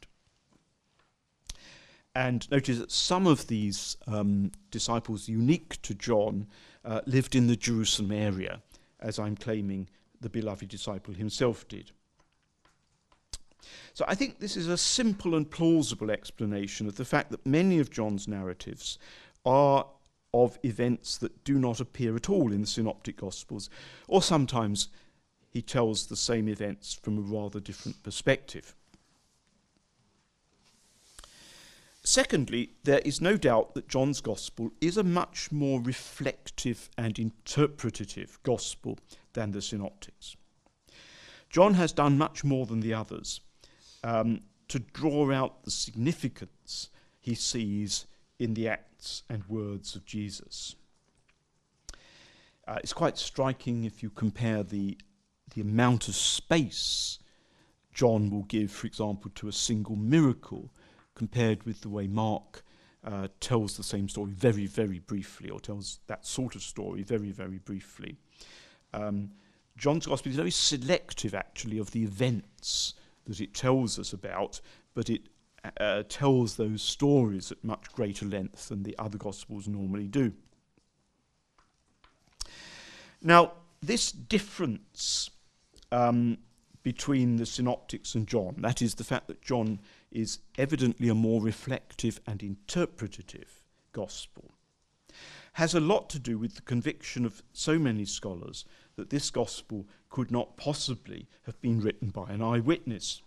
[2.15, 6.47] And notice that some of these um, disciples, unique to John,
[6.85, 8.61] uh, lived in the Jerusalem area,
[8.99, 9.89] as I'm claiming
[10.21, 11.91] the beloved disciple himself did.
[13.93, 17.79] So I think this is a simple and plausible explanation of the fact that many
[17.79, 18.99] of John's narratives
[19.45, 19.85] are
[20.33, 23.69] of events that do not appear at all in the Synoptic Gospels,
[24.07, 24.87] or sometimes
[25.49, 28.75] he tells the same events from a rather different perspective.
[32.03, 38.39] Secondly, there is no doubt that John's Gospel is a much more reflective and interpretative
[38.43, 38.97] Gospel
[39.31, 40.35] than the Synoptics.
[41.49, 43.39] John has done much more than the others
[44.03, 46.89] um, to draw out the significance
[47.21, 48.05] he sees
[48.37, 50.75] in the acts and words of Jesus.
[52.67, 54.97] Uh, it's quite striking if you compare the,
[55.53, 57.19] the amount of space
[57.93, 60.71] John will give, for example, to a single miracle
[61.15, 62.63] compared with the way Mark
[63.03, 67.31] uh, tells the same story very, very briefly, or tells that sort of story very,
[67.31, 68.17] very briefly.
[68.93, 69.31] Um,
[69.77, 72.93] John's Gospel is very selective, actually, of the events
[73.25, 74.61] that it tells us about,
[74.93, 75.23] but it
[75.79, 80.33] uh, tells those stories at much greater length than the other Gospels normally do.
[83.21, 85.29] Now, this difference
[85.91, 86.37] um,
[86.83, 89.79] between the Synoptics and John, that is, the fact that John
[90.13, 93.61] is evidently a more reflective and interpretative
[93.91, 94.51] Gospel,
[95.53, 99.85] has a lot to do with the conviction of so many scholars that this Gospel
[100.09, 103.21] could not possibly have been written by an eyewitness.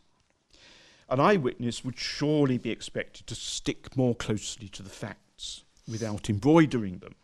[1.09, 6.99] An eyewitness would surely be expected to stick more closely to the facts without embroidering
[6.99, 7.15] them.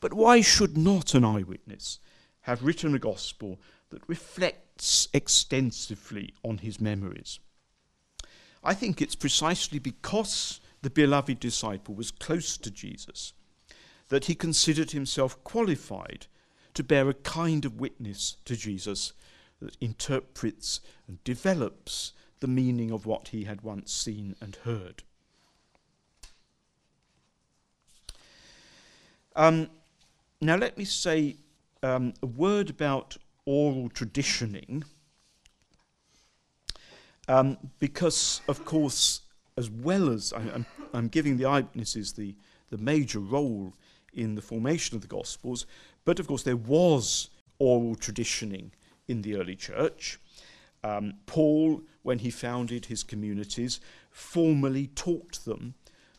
[0.00, 1.98] But why should not an eyewitness
[2.42, 3.60] have written a gospel
[3.90, 7.40] that reflects extensively on his memories?
[8.62, 13.32] I think it's precisely because the beloved disciple was close to Jesus
[14.08, 16.26] that he considered himself qualified
[16.74, 19.12] to bear a kind of witness to Jesus
[19.60, 25.02] that interprets and develops the meaning of what he had once seen and heard.
[29.36, 29.68] Um,
[30.40, 31.36] now, let me say
[31.82, 34.84] um, a word about oral traditioning,
[37.30, 39.20] um, because, of course,
[39.56, 42.34] as well as I, am I'm giving the eyewitnesses the,
[42.70, 43.74] the major role
[44.12, 45.66] in the formation of the Gospels,
[46.04, 48.72] but of course, there was oral traditioning
[49.06, 50.18] in the early church.
[50.82, 55.74] Um, Paul when he founded his communities, formally taught them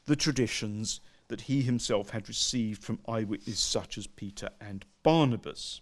[0.06, 5.82] the traditions that he himself had received from eyewitnesses such as Peter and Barnabas.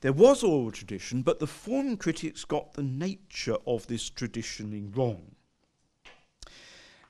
[0.00, 5.34] There was oral tradition, but the form critics got the nature of this traditioning wrong.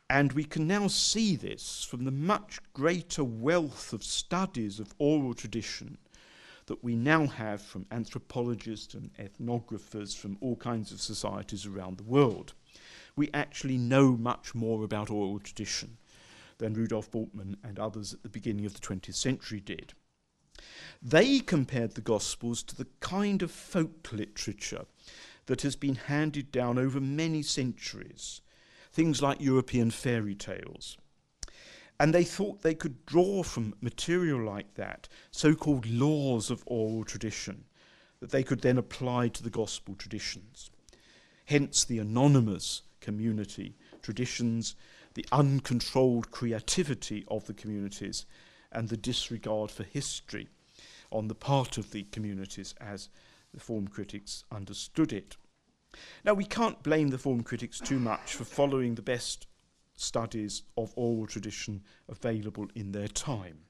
[0.08, 5.34] And we can now see this from the much greater wealth of studies of oral
[5.34, 5.98] tradition
[6.64, 12.04] that we now have from anthropologists and ethnographers from all kinds of societies around the
[12.04, 12.54] world.
[13.16, 15.98] We actually know much more about oral tradition
[16.56, 19.92] than Rudolf Bultmann and others at the beginning of the 20th century did.
[21.02, 24.86] They compared the Gospels to the kind of folk literature
[25.46, 28.40] that has been handed down over many centuries,
[28.92, 30.98] things like European fairy tales.
[32.00, 37.04] And they thought they could draw from material like that so called laws of oral
[37.04, 37.64] tradition
[38.20, 40.70] that they could then apply to the gospel traditions.
[41.46, 44.76] Hence the anonymous community traditions,
[45.14, 48.26] the uncontrolled creativity of the communities,
[48.72, 50.48] and the disregard for history
[51.10, 53.08] on the part of the communities as
[53.52, 55.36] the form critics understood it.
[56.24, 59.46] Now, we can't blame the form critics too much for following the best
[59.96, 63.60] studies of oral tradition available in their time,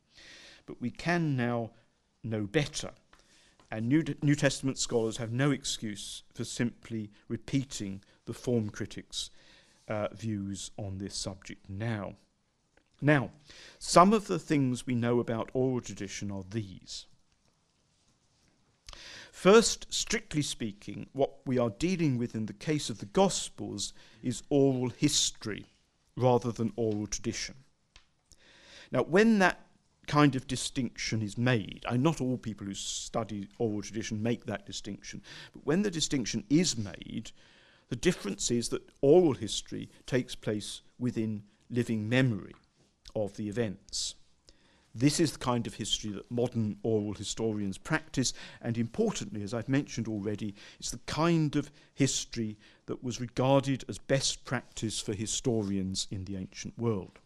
[0.67, 1.71] but we can now
[2.25, 2.91] know better.
[3.71, 9.31] And New, New Testament scholars have no excuse for simply repeating the form critics'
[9.89, 12.15] uh, views on this subject now.
[13.01, 13.31] Now,
[13.79, 17.07] some of the things we know about oral tradition are these.
[19.31, 24.43] First, strictly speaking, what we are dealing with in the case of the Gospels is
[24.51, 25.67] oral history
[26.17, 27.55] rather than oral tradition.
[28.91, 29.65] Now, when that
[30.09, 34.67] kind of distinction is made, and not all people who study oral tradition make that
[34.67, 35.23] distinction,
[35.53, 37.31] but when the distinction is made,
[37.91, 42.55] the difference is that oral history takes place within living memory
[43.15, 44.15] of the events.
[44.95, 49.69] This is the kind of history that modern oral historians practice, and importantly, as I've
[49.69, 52.57] mentioned already, it's the kind of history
[52.87, 57.19] that was regarded as best practice for historians in the ancient world.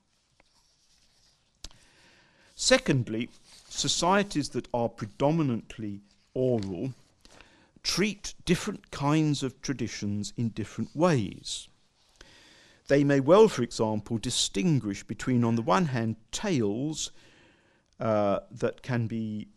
[2.55, 3.31] Secondly,
[3.69, 6.03] societies that are predominantly
[6.35, 6.93] oral
[7.83, 11.69] treat different kinds of traditions in different ways.
[12.89, 17.11] They may well, for example, distinguish between, on the one hand, tales
[18.01, 19.49] uh, that can be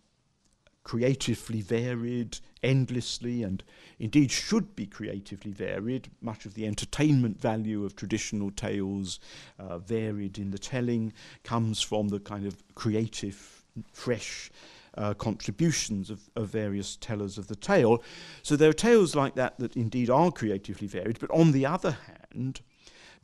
[0.84, 3.64] creatively varied endlessly and
[4.00, 6.10] indeed should be creatively varied.
[6.22, 9.20] Much of the entertainment value of traditional tales,
[9.60, 11.12] uh, varied in the telling,
[11.44, 14.52] comes from the kind of creative, fresh
[14.96, 18.02] uh, contributions of, of, various tellers of the tale.
[18.44, 21.98] So there are tales like that that indeed are creatively varied, but on the other
[22.32, 22.62] hand,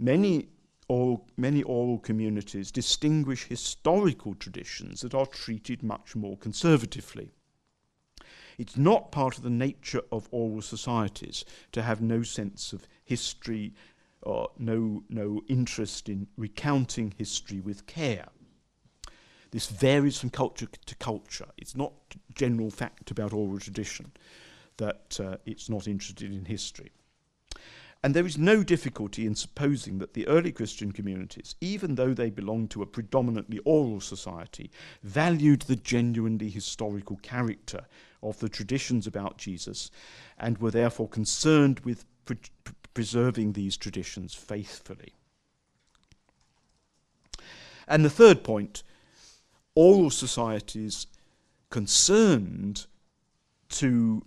[0.02, 0.49] many
[0.88, 7.32] oral, many oral communities distinguish historical traditions that are treated much more conservatively.
[8.58, 13.74] It's not part of the nature of oral societies to have no sense of history
[14.22, 18.28] or no, no interest in recounting history with care.
[19.52, 21.47] This varies from culture to culture.
[21.58, 24.12] It's not a general fact about oral tradition
[24.78, 26.91] that uh, it's not interested in history.
[28.04, 32.32] And there is no difficulty in supposing that the early Christian communities, even though they
[32.32, 34.72] belonged to a predominantly oral society,
[35.04, 37.86] valued the genuinely historical character
[38.24, 39.91] of the traditions about Jesus
[40.39, 42.38] and were therefore concerned with pre-
[42.93, 45.14] preserving these traditions faithfully.
[47.88, 48.84] And the third point
[49.76, 51.08] oral societies
[51.70, 52.88] concerned
[53.70, 54.26] to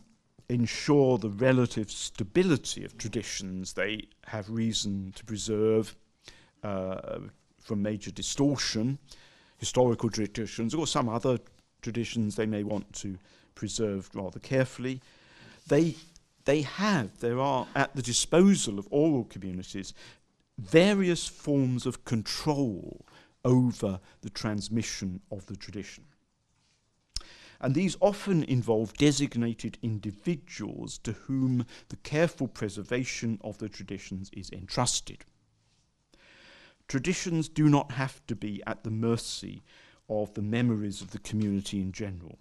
[0.55, 5.95] ensure the relative stability of traditions they have reason to preserve
[6.63, 7.19] uh,
[7.61, 8.99] from major distortion,
[9.59, 11.39] historical traditions, or some other
[11.83, 13.19] traditions they may want to
[13.55, 15.01] preserve rather carefully.
[15.69, 15.97] They,
[16.45, 19.93] they have, there are at the disposal of oral communities
[20.59, 23.05] various forms of control
[23.45, 26.05] over the transmission of the tradition
[27.65, 34.51] and these often involve designated individuals to whom the careful preservation of the traditions is
[34.51, 35.25] entrusted.
[36.89, 39.63] Traditions do not have to be at the mercy
[40.11, 42.39] of the memories of the community in general.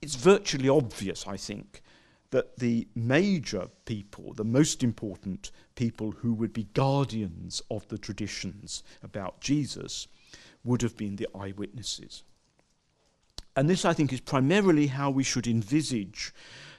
[0.00, 1.82] It's virtually obvious, I think,
[2.30, 8.84] that the major people, the most important people who would be guardians of the traditions
[9.02, 10.06] about Jesus,
[10.62, 12.22] would have been the eyewitnesses.
[13.58, 16.32] And this, I think, is primarily how we should envisage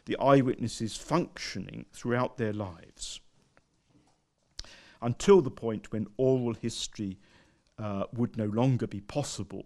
[0.06, 3.20] the eyewitnesses functioning throughout their lives
[5.02, 7.18] until the point when oral history
[7.78, 9.66] uh, would no longer be possible.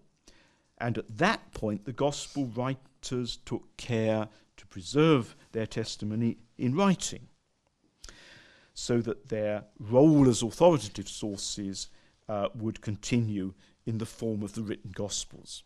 [0.80, 7.28] And at that point, the gospel writers took care to preserve their testimony in writing
[8.74, 11.90] so that their role as authoritative sources
[12.28, 13.54] uh, would continue
[13.86, 15.62] in the form of the written gospels.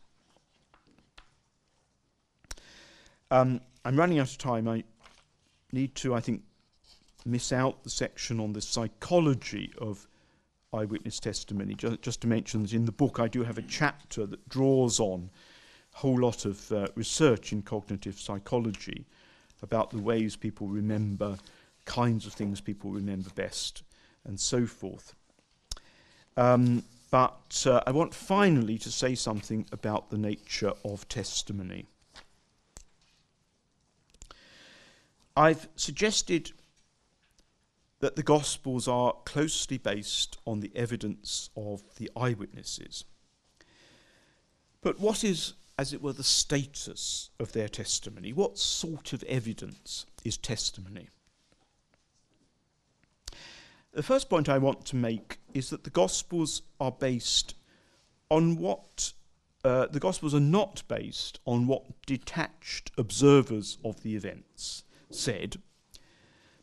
[3.32, 4.68] Um, I'm running out of time.
[4.68, 4.84] I
[5.72, 6.44] need to, I think,
[7.26, 10.08] miss out the section on the psychology of
[10.74, 11.74] eyewitness testimony.
[11.74, 15.00] Just, just to mention that in the book I do have a chapter that draws
[15.00, 15.30] on
[15.94, 19.06] a whole lot of uh, research in cognitive psychology
[19.62, 21.38] about the ways people remember,
[21.86, 23.84] kinds of things people remember best,
[24.26, 25.16] and so forth.
[26.36, 31.88] Um, but uh, I want finally to say something about the nature of testimony.
[35.38, 36.52] I've suggested
[38.00, 43.06] that the Gospels are closely based on the evidence of the eyewitnesses.
[44.82, 48.34] But what is, as it were, the status of their testimony?
[48.34, 51.10] What sort of evidence is testimony?
[53.94, 57.54] The first point I want to make is that the Gospels are based
[58.32, 59.14] on what
[59.64, 65.58] uh, the Gospels are not based on what detached observers of the events said,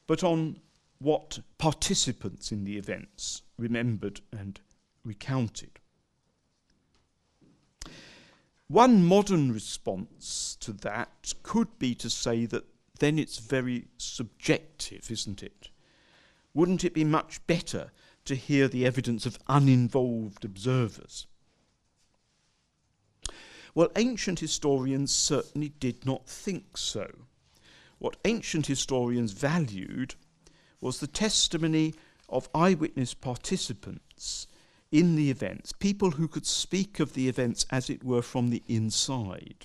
[0.06, 0.60] but on
[0.98, 4.60] what participants in the events remembered and
[5.04, 5.80] recounted.
[8.68, 12.64] One modern response to that could be to say that
[12.98, 15.68] then it's very subjective, isn't it?
[16.54, 17.90] Wouldn't it be much better
[18.24, 21.26] to hear the evidence of uninvolved observers?
[23.74, 27.10] Well, ancient historians certainly did not think so.
[28.04, 30.14] What ancient historians valued
[30.78, 31.94] was the testimony
[32.28, 34.46] of eyewitness participants
[34.92, 38.62] in the events, people who could speak of the events as it were from the
[38.68, 39.64] inside.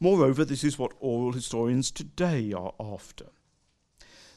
[0.00, 3.26] Moreover, this is what oral historians today are after.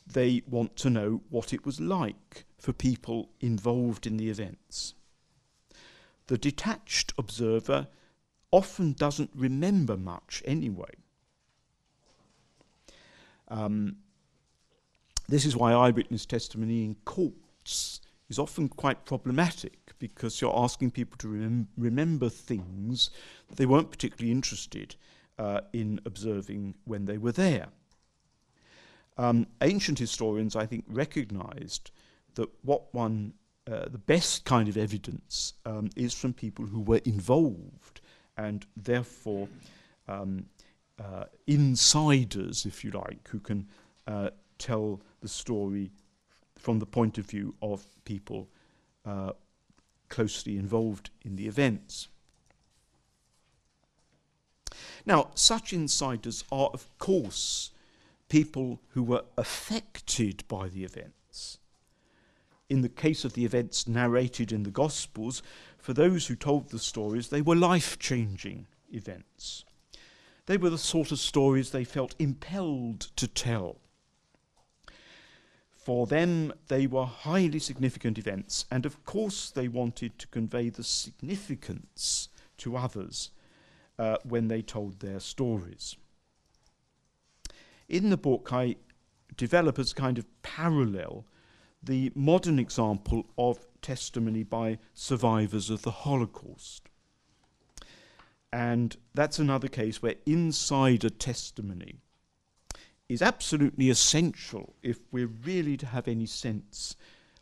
[0.06, 4.94] They want to know what it was like for people involved in the events.
[6.26, 7.88] The detached observer
[8.52, 10.92] often doesn't remember much anyway.
[13.48, 13.98] Um,
[15.28, 21.18] this is why eyewitness testimony in courts is often quite problematic because you're asking people
[21.18, 23.10] to remem- remember things
[23.48, 24.96] that they weren't particularly interested
[25.40, 27.68] uh, in observing when they were there.
[29.18, 31.92] Um, ancient historians, I think, recognized
[32.36, 33.34] that what one,
[33.70, 38.02] uh, the best kind of evidence um, is from people who were involved
[38.38, 39.48] and therefore
[40.08, 40.46] um,
[41.04, 43.68] uh, insiders, if you like, who can
[44.08, 45.92] uh, tell the story
[46.58, 48.48] from the point of view of people
[49.06, 49.32] uh,
[50.10, 52.08] closely involved in the events.
[55.06, 57.72] Now, such insiders are, of course,
[58.30, 61.60] people who were affected by the events.
[62.70, 65.42] In the case of the events narrated in the Gospels,
[65.78, 69.64] for those who told the stories, they were life changing events.
[70.48, 73.78] They were the sort of stories they felt impelled to tell.
[75.76, 80.84] For them, they were highly significant events, and of course, they wanted to convey the
[80.84, 83.32] significance to others
[84.00, 85.96] uh, when they told their stories.
[87.90, 88.78] In the book, I
[89.36, 91.26] develop as kind of parallel
[91.84, 96.90] the modern example of testimony by survivors of the Holocaust.
[98.52, 102.00] And that's another case where insider testimony
[103.10, 106.96] is absolutely essential if we're really to have any sense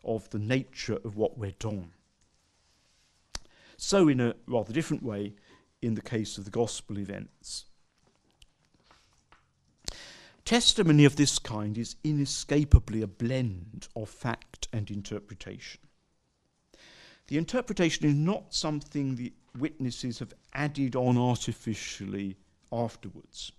[0.04, 1.92] of the nature of what we're doing.
[3.76, 5.34] So, in a rather different way,
[5.82, 7.66] in the case of the gospel events,
[10.44, 15.80] testimony of this kind is inescapably a blend of fact and interpretation.
[17.26, 22.36] The interpretation is not something the witnesses have added on artificially
[22.72, 23.52] afterwards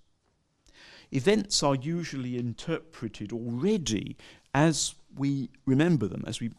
[1.11, 4.17] events are usually interpreted already
[4.53, 6.51] as we remember them, as we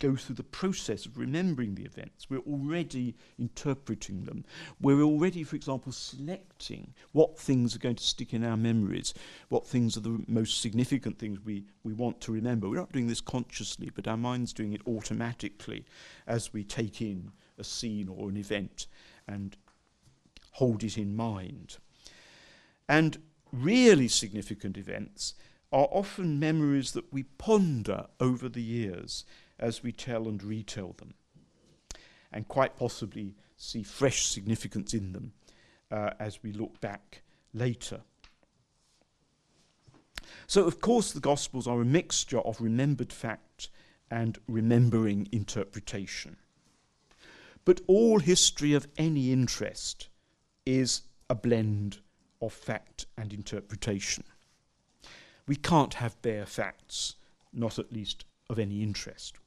[0.00, 2.30] go through the process of remembering the events.
[2.30, 4.46] We're already interpreting them.
[4.80, 9.12] We're already, for example, selecting what things are going to stick in our memories,
[9.50, 12.68] what things are the most significant things we, we want to remember.
[12.68, 15.84] We're not doing this consciously, but our mind's doing it automatically
[16.26, 18.86] as we take in a scene or an event
[19.28, 19.56] and
[20.52, 21.76] hold it in mind.
[22.88, 25.34] And really significant events
[25.72, 29.24] are often memories that we ponder over the years
[29.58, 31.14] as we tell and retell them,
[32.32, 35.32] and quite possibly see fresh significance in them
[35.90, 38.00] uh, as we look back later.
[40.46, 43.68] So, of course, the Gospels are a mixture of remembered fact
[44.10, 46.36] and remembering interpretation.
[47.70, 50.08] But all history of any interest
[50.66, 51.98] is a blend
[52.42, 54.24] of fact and interpretation.
[55.46, 57.14] We can't have bare facts,
[57.52, 59.38] not at least of any interest.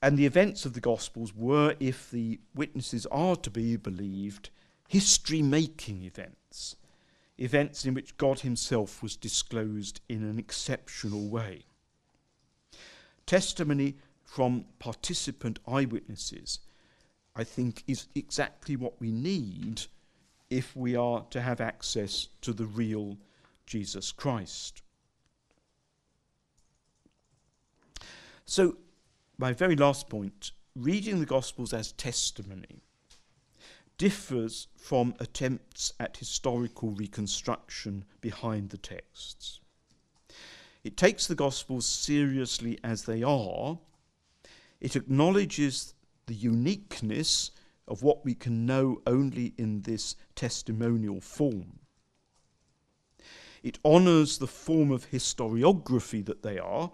[0.00, 4.50] And the events of the Gospels were, if the witnesses are to be believed,
[4.86, 6.76] history making events,
[7.38, 11.64] events in which God Himself was disclosed in an exceptional way.
[13.26, 16.60] Testimony from participant eyewitnesses,
[17.38, 19.82] I think, is exactly what we need
[20.50, 23.16] if we are to have access to the real
[23.64, 24.82] Jesus Christ.
[28.44, 28.76] So,
[29.38, 32.82] my very last point reading the Gospels as testimony
[33.98, 39.60] differs from attempts at historical reconstruction behind the texts.
[40.82, 43.78] It takes the Gospels seriously as they are,
[44.80, 45.94] it acknowledges
[46.28, 47.50] the uniqueness
[47.88, 51.80] of what we can know only in this testimonial form.
[53.62, 56.92] It honours the form of historiography that they are,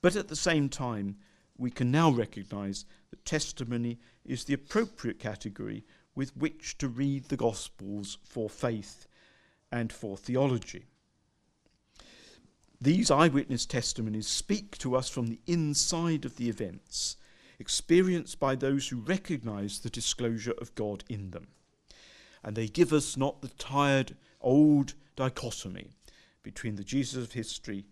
[0.00, 1.16] but at the same time,
[1.58, 5.84] we can now recognise that testimony is the appropriate category
[6.14, 9.06] with which to read the Gospels for faith
[9.70, 10.86] and for theology.
[12.80, 17.16] These eyewitness testimonies speak to us from the inside of the events,
[17.58, 21.48] experienced by those who recognize the disclosure of God in them.
[22.42, 25.90] And they give us not the tired old dichotomy
[26.42, 27.86] between the Jesus of history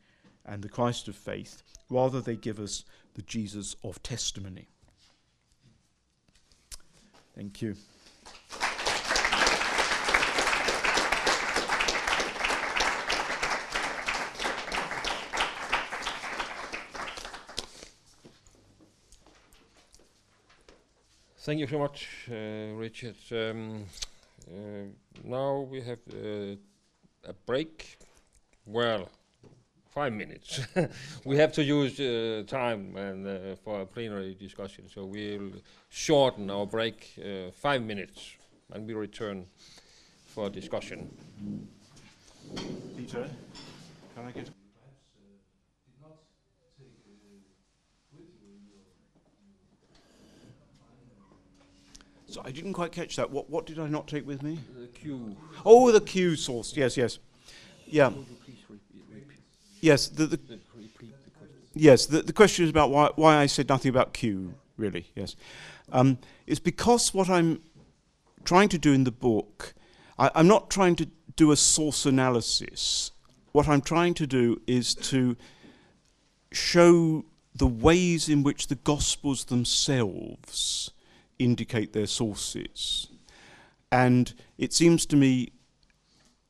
[0.46, 2.84] and the Christ of faith, rather, they give us
[3.14, 4.68] the Jesus of testimony.
[7.34, 7.74] Thank you.
[21.44, 23.16] Thank you so much, uh, Richard.
[23.30, 23.84] Um,
[24.50, 24.86] uh,
[25.22, 26.56] now we have uh,
[27.22, 27.98] a break.
[28.64, 29.10] Well,
[29.90, 30.60] five minutes.
[31.26, 35.50] we have to use uh, time and, uh, for a plenary discussion, so we'll
[35.90, 38.36] shorten our break uh, five minutes
[38.72, 39.44] and we return
[40.24, 41.14] for discussion.
[42.96, 43.28] Peter,
[44.14, 44.48] can I get?
[52.34, 53.30] So I didn't quite catch that.
[53.30, 54.58] What, what did I not take with me?
[54.76, 55.36] The queue.
[55.64, 56.76] Oh, the Q source.
[56.76, 57.20] Yes, yes.
[57.86, 58.10] Yeah.
[59.80, 60.40] Yes, the, the,
[61.74, 65.36] yes, the, the question is about why, why I said nothing about Q, really, yes.
[65.92, 67.62] Um, it's because what I'm
[68.44, 69.72] trying to do in the book,
[70.18, 73.12] I, I'm not trying to do a source analysis.
[73.52, 75.36] What I'm trying to do is to
[76.50, 80.90] show the ways in which the Gospels themselves
[81.38, 83.08] indicate their sources.
[83.90, 85.52] And it seems to me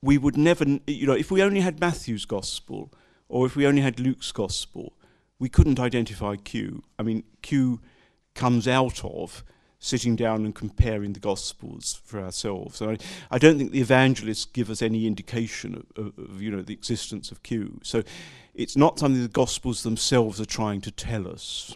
[0.01, 2.93] we would never, you know, if we only had Matthew's Gospel
[3.29, 4.93] or if we only had Luke's Gospel,
[5.39, 6.83] we couldn't identify Q.
[6.99, 7.81] I mean, Q
[8.35, 9.45] comes out of
[9.79, 12.77] sitting down and comparing the Gospels for ourselves.
[12.79, 12.99] So I,
[13.31, 16.73] I don't think the evangelists give us any indication of, of, of, you know, the
[16.73, 17.81] existence of Q.
[17.83, 18.03] So
[18.55, 21.75] it's not something the Gospels themselves are trying to tell us.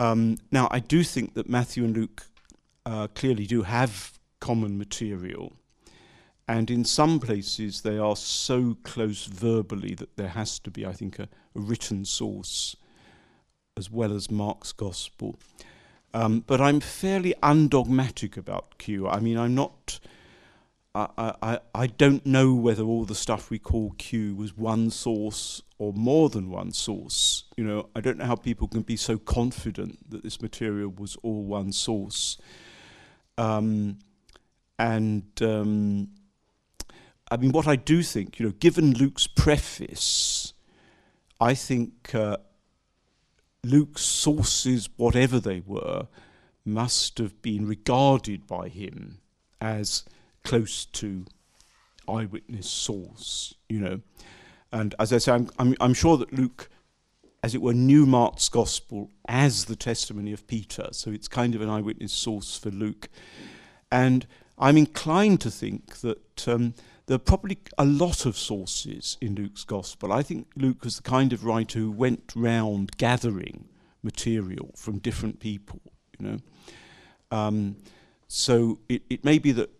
[0.00, 2.26] Um, now, I do think that Matthew and Luke
[2.86, 5.52] uh, clearly do have common material.
[6.48, 10.92] And in some places, they are so close verbally that there has to be, I
[10.92, 12.76] think, a, a written source
[13.76, 15.38] as well as Mark's Gospel.
[16.14, 19.06] Um, but I'm fairly undogmatic about Q.
[19.06, 20.00] I mean, I'm not.
[20.94, 25.62] I, I, I don't know whether all the stuff we call Q was one source
[25.78, 27.44] or more than one source.
[27.56, 31.16] You know, I don't know how people can be so confident that this material was
[31.22, 32.38] all one source.
[33.38, 33.98] Um,
[34.78, 36.08] and um,
[37.30, 40.54] I mean, what I do think, you know, given Luke's preface,
[41.40, 42.38] I think uh,
[43.62, 46.08] Luke's sources, whatever they were,
[46.64, 49.20] must have been regarded by him
[49.60, 50.04] as
[50.44, 51.24] close to
[52.08, 54.00] eyewitness source, you know.
[54.72, 56.68] And as I say, I'm, I'm, I'm sure that Luke,
[57.42, 61.60] as it were, knew Mark's gospel as the testimony of Peter, so it's kind of
[61.60, 63.08] an eyewitness source for Luke.
[63.90, 64.26] And
[64.58, 66.74] I'm inclined to think that um,
[67.06, 70.12] there are probably a lot of sources in Luke's gospel.
[70.12, 73.64] I think Luke was the kind of writer who went round gathering
[74.02, 75.80] material from different people,
[76.18, 76.38] you know.
[77.36, 77.76] Um,
[78.28, 79.70] so it, it may be that,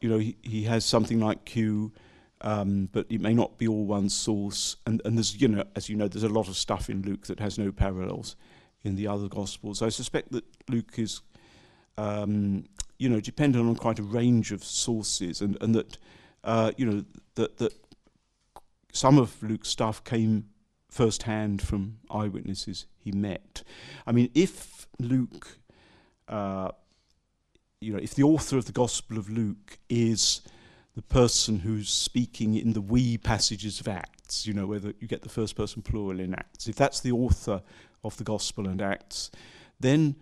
[0.00, 1.92] you know, he, he has something like Q,
[2.40, 4.76] um, but it may not be all one source.
[4.86, 7.26] And, and there's, you know, as you know, there's a lot of stuff in Luke
[7.26, 8.36] that has no parallels
[8.82, 9.82] in the other Gospels.
[9.82, 11.20] I suspect that Luke is,
[11.96, 12.64] um,
[12.98, 15.98] you know, dependent on quite a range of sources, and, and that,
[16.44, 17.72] uh, you know, that, that
[18.92, 20.48] some of Luke's stuff came
[20.90, 23.62] firsthand from eyewitnesses he met.
[24.06, 25.58] I mean, if Luke,
[26.28, 26.70] uh,
[27.80, 30.40] you know, if the author of the Gospel of Luke is
[30.96, 35.22] the person who's speaking in the we passages of Acts, you know, whether you get
[35.22, 37.62] the first person plural in Acts, if that's the author
[38.02, 39.30] of the Gospel and Acts,
[39.78, 40.16] then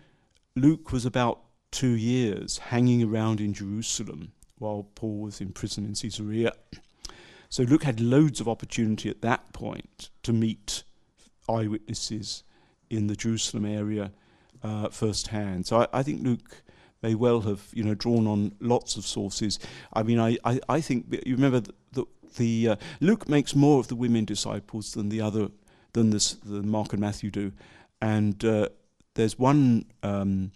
[0.54, 1.40] Luke was about
[1.70, 6.52] two years hanging around in Jerusalem while Paul was in prison in Caesarea.
[7.48, 10.82] So Luke had loads of opportunity at that point to meet
[11.48, 12.42] eyewitnesses
[12.90, 14.12] in the Jerusalem area
[14.62, 15.66] uh, firsthand.
[15.66, 16.62] So I, I, think Luke
[17.02, 19.58] may well have you know drawn on lots of sources.
[19.92, 22.04] I mean, I, I, I think you remember that the,
[22.36, 25.48] the uh, Luke makes more of the women disciples than the other
[25.92, 27.52] than this the Mark and Matthew do,
[28.00, 28.68] and uh,
[29.14, 30.52] there's one um,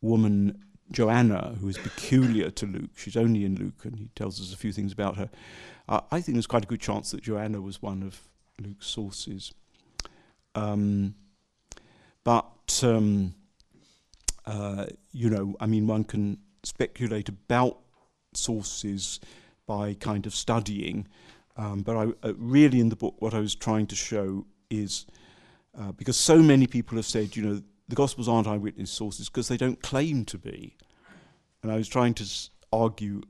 [0.00, 0.62] woman.
[0.92, 4.56] Joanna, who is peculiar to Luke, she's only in Luke, and he tells us a
[4.56, 5.28] few things about her.
[5.88, 8.20] Uh, I think there's quite a good chance that Joanna was one of
[8.60, 9.52] Luke's sources.
[10.54, 11.16] Um,
[12.22, 13.34] but, um,
[14.46, 17.78] uh, you know, I mean, one can speculate about
[18.34, 19.20] sources
[19.66, 21.08] by kind of studying.
[21.56, 25.06] Um, but I, uh, really, in the book, what I was trying to show is
[25.78, 29.48] uh, because so many people have said, you know, the Gospels aren't eyewitness sources because
[29.48, 30.76] they don't claim to be.
[31.62, 32.26] And I was trying to
[32.72, 33.22] argue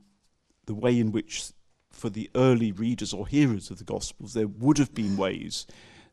[0.65, 1.51] the way in which
[1.91, 5.65] for the early readers or hearers of the Gospels, there would have been ways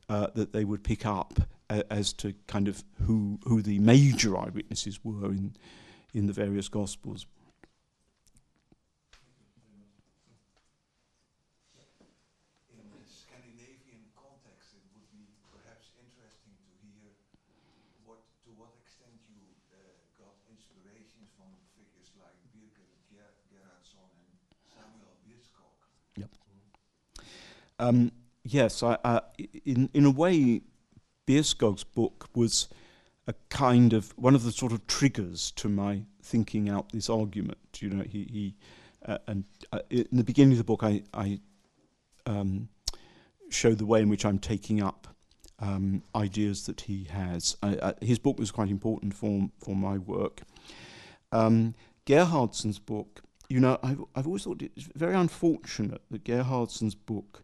[0.09, 5.01] uh, that they would pick up as to kind of who who the major eyewitnesses
[5.03, 5.57] were in
[6.13, 7.27] in the various Gospels.
[12.71, 17.11] In Scandinavian context it would be perhaps interesting to hear
[18.05, 19.41] what to what extent you
[20.21, 24.37] got inspiration from figures like Birkelt Gier Gerhardsson and
[24.69, 25.75] Samuel Byrskog.
[27.81, 28.13] Um,
[28.45, 29.21] yes, I, uh,
[29.65, 30.61] in in a way,
[31.27, 32.69] Byrskog's book was
[33.27, 37.59] a kind of one of the sort of triggers to my thinking out this argument.
[37.79, 38.55] You know, he, he
[39.07, 41.41] uh, and uh, in the beginning of the book, I, I
[42.27, 42.69] um,
[43.51, 45.09] show the way in which I'm taking up
[45.59, 47.57] um, ideas that he has.
[47.63, 50.43] I, his book was quite important for for my work.
[51.33, 51.75] Um,
[52.07, 57.43] Gerhardsson's book, you know, I've, I've always thought it's very unfortunate that Gerhardsson's book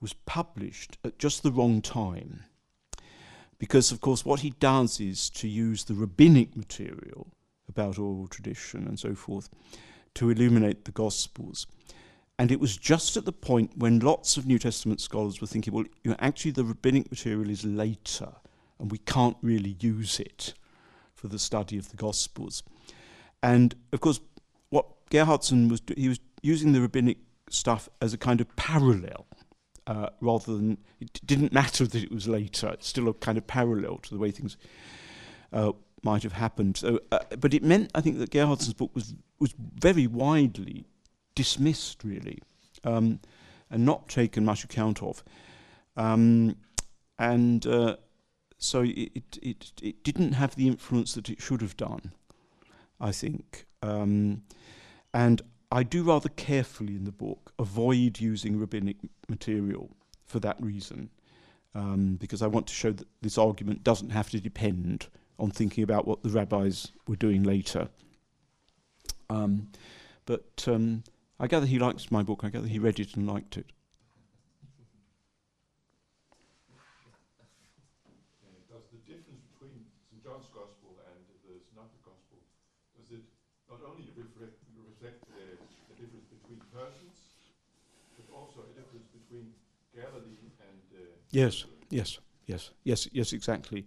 [0.00, 2.44] was published at just the wrong time.
[3.58, 7.28] Because, of course, what he does is to use the rabbinic material
[7.68, 9.48] about oral tradition and so forth
[10.14, 11.66] to illuminate the Gospels.
[12.38, 15.72] And it was just at the point when lots of New Testament scholars were thinking,
[15.72, 18.32] well, you know, actually, the rabbinic material is later,
[18.78, 20.54] and we can't really use it
[21.14, 22.62] for the study of the Gospels.
[23.42, 24.20] And of course,
[24.70, 27.18] what Gerhardsson was he was using the rabbinic
[27.50, 29.26] stuff as a kind of parallel
[29.86, 32.68] uh, rather than it didn't matter that it was later.
[32.68, 34.56] It's still a kind of parallel to the way things
[35.52, 35.72] uh,
[36.02, 36.76] might have happened.
[36.76, 40.86] So, uh, but it meant, I think, that Gerhardsson's book was was very widely
[41.34, 42.40] dismissed, really,
[42.84, 43.20] um,
[43.70, 45.22] and not taken much account of.
[45.96, 46.56] Um,
[47.18, 47.96] and uh,
[48.58, 52.12] so it, it it didn't have the influence that it should have done,
[53.00, 53.66] I think.
[53.82, 54.42] Um,
[55.12, 58.96] and I do rather carefully in the book avoid using rabbinic
[59.28, 59.90] material
[60.24, 61.10] for that reason,
[61.74, 65.08] um, because I want to show that this argument doesn't have to depend
[65.38, 67.88] on thinking about what the rabbis were doing later.
[69.28, 69.68] Um,
[70.26, 71.02] but um,
[71.40, 72.40] I gather he likes my book.
[72.44, 73.66] I gather he read it and liked it.
[78.70, 80.22] Does the difference between St.
[80.22, 82.38] John's Gospel and the Synoptic Gospel,
[82.96, 83.24] does it
[83.68, 85.24] not only reflect, reflect
[86.74, 87.38] persons,
[88.18, 89.54] but also a difference between
[89.94, 90.82] Galilee and.
[90.90, 93.86] Uh, yes, yes, yes, yes, yes, exactly.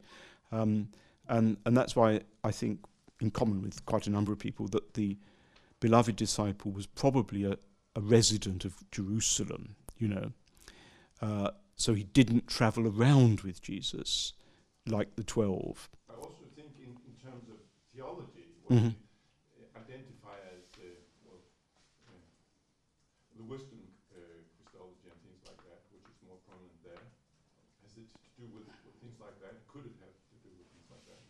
[0.52, 0.90] Um,
[1.28, 2.80] and, and that's why I think,
[3.20, 5.18] in common with quite a number of people, that the
[5.80, 7.58] beloved disciple was probably a,
[7.96, 10.32] a resident of Jerusalem, you know.
[11.22, 14.34] Uh, so he didn't travel around with Jesus
[14.86, 15.90] like the twelve.
[16.10, 17.58] I also think, in, in terms of
[17.94, 18.90] theology, mm-hmm.
[23.48, 23.80] wisdom
[24.12, 27.00] uh, Christology and things like that, which is more prominent there?
[27.80, 29.64] Has it to do with, with things like that?
[29.72, 31.24] Could it have to do with things like that?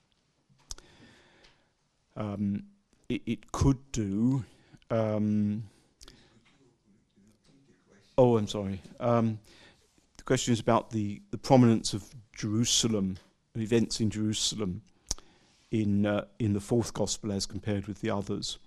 [2.17, 2.63] Um,
[3.09, 4.43] it, it, could do.
[4.91, 5.63] Um,
[8.17, 8.81] oh, I'm sorry.
[8.99, 9.39] Um,
[10.17, 12.03] the question is about the, the prominence of
[12.35, 13.17] Jerusalem,
[13.55, 14.81] events in Jerusalem,
[15.71, 18.57] in uh, in the fourth gospel as compared with the others.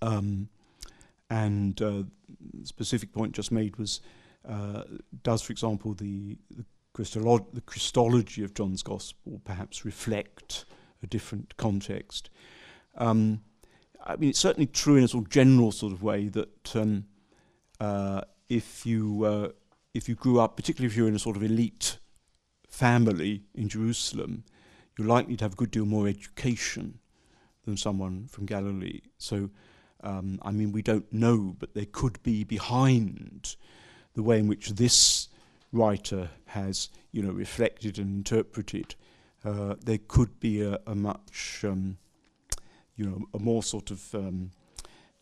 [0.00, 0.48] Um,
[1.28, 2.04] and uh,
[2.54, 4.00] the specific point just made was
[4.48, 4.82] uh,
[5.22, 6.64] does, for example, the, the,
[6.94, 10.64] Christolo- the Christology of John's Gospel perhaps reflect
[11.02, 12.30] a different context?
[12.96, 13.42] Um,
[14.04, 17.06] I mean, it's certainly true in a sort of general sort of way that um,
[17.80, 19.48] uh, if you uh,
[19.94, 21.98] if you grew up, particularly if you're in a sort of elite
[22.68, 24.44] family in Jerusalem,
[24.96, 26.98] you're likely to have a good deal more education
[27.64, 29.00] than someone from Galilee.
[29.18, 29.50] So
[30.02, 33.56] um, I mean, we don't know, but there could be behind
[34.14, 35.28] the way in which this
[35.72, 38.94] writer has, you know, reflected and interpreted,
[39.46, 41.96] uh, there could be a, a much, um,
[42.96, 44.50] you know, a more sort of um,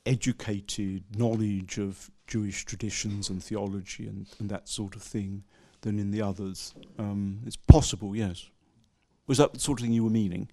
[0.06, 5.44] educated knowledge of Jewish traditions and theology and, and that sort of thing
[5.82, 6.74] than in the others.
[6.98, 8.48] Um, it's possible, yes.
[9.26, 10.48] Was that the sort of thing you were meaning?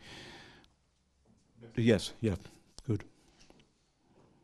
[1.78, 2.36] Yes, yeah,
[2.86, 3.06] good.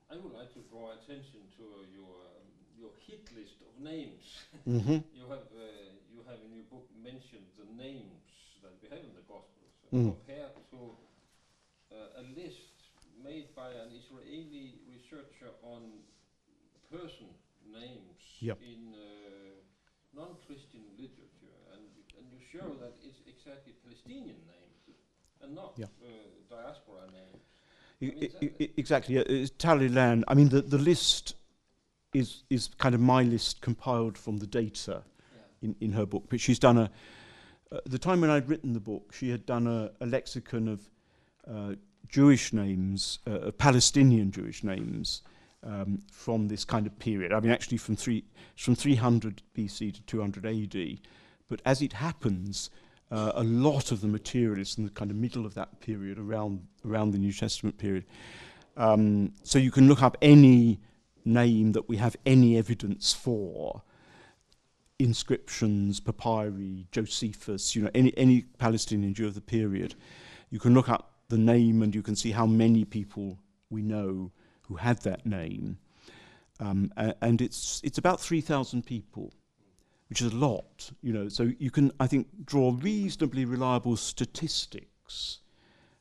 [0.10, 2.48] I would like to draw attention to uh, your um,
[2.80, 4.24] your hit list of names.
[4.68, 5.04] Mm-hmm.
[5.12, 8.24] you have uh, you have in your book mentioned the names
[8.64, 10.16] that we have in the Gospels Mm.
[10.16, 10.80] compared to
[11.92, 12.76] uh, a list
[13.24, 15.82] made by an Israeli researcher on
[16.92, 17.28] person
[17.72, 18.60] names Yep.
[18.62, 19.00] in uh,
[20.14, 21.84] non-Christian literature, and
[22.18, 24.98] and you show that it's exactly Palestinian names
[25.42, 25.88] and not Yeah.
[26.04, 26.08] uh,
[26.50, 27.44] diaspora names.
[28.02, 29.16] I- I mean, I- exactly.
[29.58, 30.24] Tal Ilan.
[30.28, 31.36] I mean, the, the list
[32.14, 35.04] is is kind of my list compiled from the data
[35.36, 35.42] Yeah.
[35.62, 36.24] in, in her book.
[36.30, 36.92] But she's done a.
[37.72, 40.90] Uh, the time when I'd written the book, she had done a, a lexicon of
[41.50, 41.76] uh,
[42.08, 45.22] Jewish names, uh, Palestinian Jewish names,
[45.64, 47.34] um, from this kind of period.
[47.34, 48.24] I mean, actually, from three
[48.56, 51.00] from 300 BC to 200 AD.
[51.50, 52.70] But as it happens,
[53.12, 56.18] uh, a lot of the material is in the kind of middle of that period,
[56.20, 58.06] around around the New Testament period.
[58.76, 60.80] Um, so you can look up any
[61.26, 63.82] name that we have any evidence for,
[65.00, 69.96] inscriptions, papyri, Josephus, you know, any any Palestinian Jew of the period.
[70.50, 73.38] You can look up the name and you can see how many people
[73.70, 75.78] we know who had that name.
[76.60, 76.92] Um,
[77.22, 79.32] and it's it's about 3,000 people,
[80.10, 81.30] which is a lot, you know.
[81.30, 85.40] So you can, I think, draw reasonably reliable statistics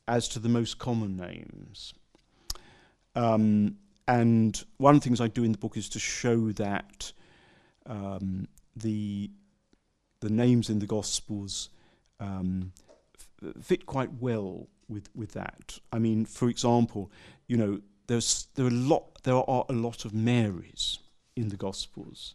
[0.09, 1.93] as to the most common names.
[3.15, 3.77] Um,
[4.09, 7.13] and one of the things I do in the book is to show that
[7.87, 9.31] um, the
[10.21, 11.71] the names in the Gospels
[12.21, 12.73] um,
[13.61, 15.79] fit quite well with with that.
[15.93, 17.11] I mean, for example,
[17.47, 20.99] you know, there's there are a lot there are a lot of Marys
[21.35, 22.35] in the Gospels.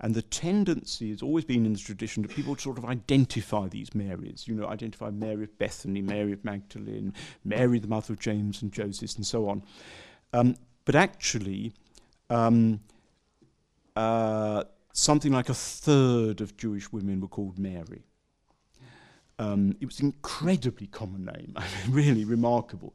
[0.00, 3.94] And the tendency has always been in the tradition that people sort of identify these
[3.94, 8.60] Marys, you know, identify Mary of Bethany, Mary of Magdalene, Mary, the mother of James
[8.60, 9.62] and Joseph, and so on.
[10.32, 11.72] Um, but actually,
[12.28, 12.80] um,
[13.94, 14.64] uh,
[14.94, 18.04] something like a third of Jewish women were called Mary.
[19.38, 21.56] Um, it was an incredibly common name,
[21.90, 22.94] really remarkable.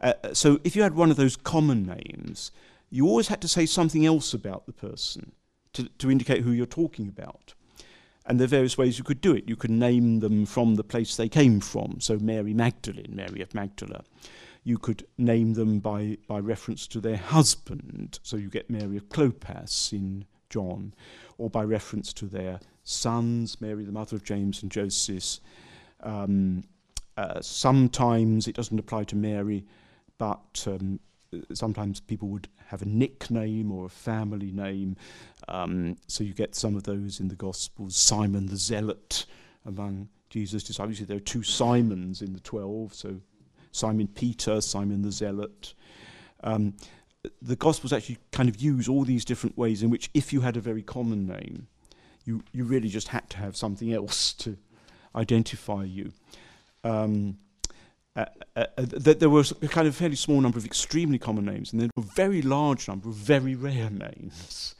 [0.00, 2.52] Uh, so if you had one of those common names,
[2.90, 5.32] you always had to say something else about the person
[5.72, 7.54] to, to indicate who you're talking about.
[8.26, 9.48] And there are various ways you could do it.
[9.48, 12.00] You could name them from the place they came from.
[12.00, 14.04] So Mary Magdalene, Mary of Magdala.
[14.62, 18.18] You could name them by, by reference to their husband.
[18.22, 20.94] So you get Mary of Clopas in John.
[21.38, 25.40] Or by reference to their sons, Mary, the mother of James and Joseph.
[26.00, 26.64] Um,
[27.16, 29.64] uh, sometimes it doesn't apply to Mary,
[30.18, 31.00] but um,
[31.52, 34.96] sometimes people would have a nickname or a family name.
[35.48, 37.96] Um, so you get some of those in the Gospels.
[37.96, 39.26] Simon the Zealot
[39.64, 40.98] among Jesus' disciples.
[40.98, 42.94] There are two Simons in the twelve.
[42.94, 43.20] So
[43.72, 45.74] Simon Peter, Simon the Zealot.
[46.42, 46.74] Um,
[47.40, 50.56] the Gospels actually kind of use all these different ways in which, if you had
[50.56, 51.68] a very common name,
[52.24, 54.56] you, you really just had to have something else to
[55.14, 56.12] identify you.
[56.82, 57.38] Um,
[58.16, 61.44] uh, uh, uh, th- there was a kind of fairly small number of extremely common
[61.44, 64.74] names, and then a very large number of very rare names.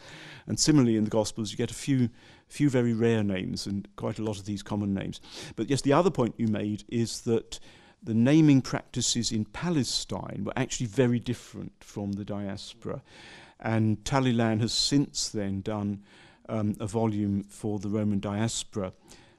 [0.46, 2.10] And similarly, in the Gospels, you get a few,
[2.48, 5.20] few very rare names and quite a lot of these common names.
[5.56, 7.58] But yes, the other point you made is that
[8.04, 13.02] the naming practices in Palestine were actually very different from the diaspora.
[13.60, 16.02] And Tal Ilan has since then done
[16.48, 18.92] um, a volume for the Roman diaspora,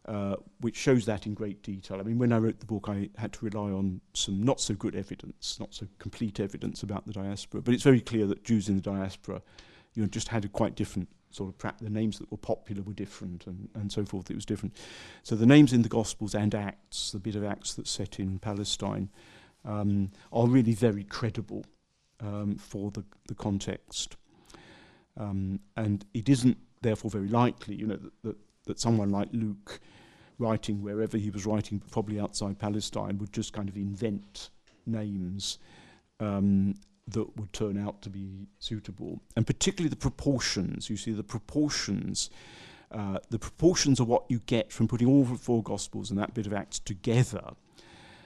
[0.08, 2.00] uh, which shows that in great detail.
[2.00, 4.74] I mean, when I wrote the book, I had to rely on some not so
[4.74, 7.62] good evidence, not so complete evidence about the diaspora.
[7.62, 9.42] But it's very clear that Jews in the diaspora,
[9.94, 12.94] you know, just had a quite different sort of the names that were popular were
[12.94, 14.32] different and, and so forth.
[14.32, 14.76] It was different.
[15.24, 18.40] So the names in the Gospels and Acts, the bit of Acts that's set in
[18.40, 19.10] Palestine,
[19.66, 21.66] um, are really very credible
[22.22, 24.16] um, for the, the context.
[25.18, 29.80] Um, and it isn't therefore very likely, you know, that, that, that someone like Luke,
[30.38, 34.50] writing wherever he was writing, probably outside Palestine, would just kind of invent
[34.86, 35.60] names
[36.20, 36.76] um,
[37.08, 40.90] that would turn out to be suitable, and particularly the proportions.
[40.90, 42.30] You see, the proportions.
[42.92, 46.34] Uh, the proportions are what you get from putting all the four Gospels and that
[46.34, 47.54] bit of Acts together,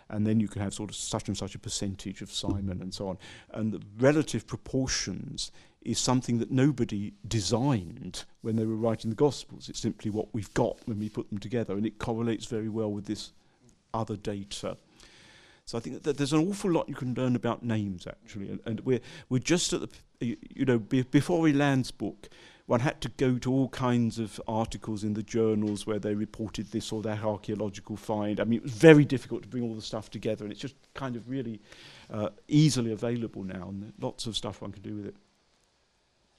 [0.10, 2.93] and then you can have sort of such and such a percentage of Simon and
[2.93, 3.18] so on.
[3.51, 5.51] And the relative proportions
[5.81, 9.69] is something that nobody designed when they were writing the Gospels.
[9.69, 12.91] It's simply what we've got when we put them together, and it correlates very well
[12.91, 13.31] with this
[13.93, 14.77] other data.
[15.69, 18.59] So I think that there's an awful lot you can learn about names actually, and,
[18.65, 19.89] and we're we're just at the
[20.19, 22.27] you, know be, before Ilan's book,
[22.65, 26.71] one had to go to all kinds of articles in the journals where they reported
[26.71, 28.39] this or that archaeological find.
[28.39, 30.73] I mean, it was very difficult to bring all the stuff together, and it's just
[30.95, 31.61] kind of really
[32.11, 35.15] uh, easily available now, and lots of stuff one can do with it.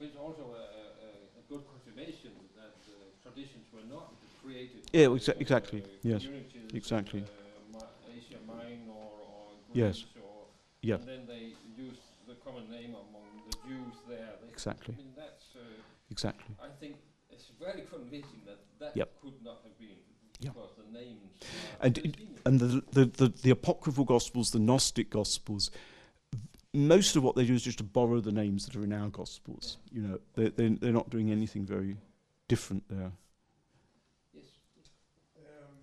[0.00, 0.64] It's also a,
[1.06, 4.12] a, a good confirmation that uh, traditions were not
[4.42, 4.80] created.
[4.92, 7.20] Yeah, exa- exactly, yes, communities, exactly.
[7.20, 10.04] Uh, Mi- Asia Minor or, or Yes.
[10.22, 10.46] Or
[10.82, 14.34] Yeah, and then they used the common name among the Jews there.
[14.42, 15.54] They, exactly, I mean, that's.
[15.56, 15.60] Uh,
[16.10, 16.54] exactly.
[16.62, 16.96] I think
[17.30, 19.10] it's very convincing that that Yep.
[19.22, 19.96] could not have been
[20.40, 21.30] because the names.
[21.80, 22.16] And it-
[22.46, 25.70] And the, the, the, the apocryphal gospels, the Gnostic gospels,
[26.72, 29.10] most of what they do is just to borrow the names that are in our
[29.10, 29.76] gospels.
[29.92, 31.96] You know, they they they're not doing anything very
[32.48, 33.12] different there.
[34.32, 34.46] yes.
[35.36, 35.76] Um,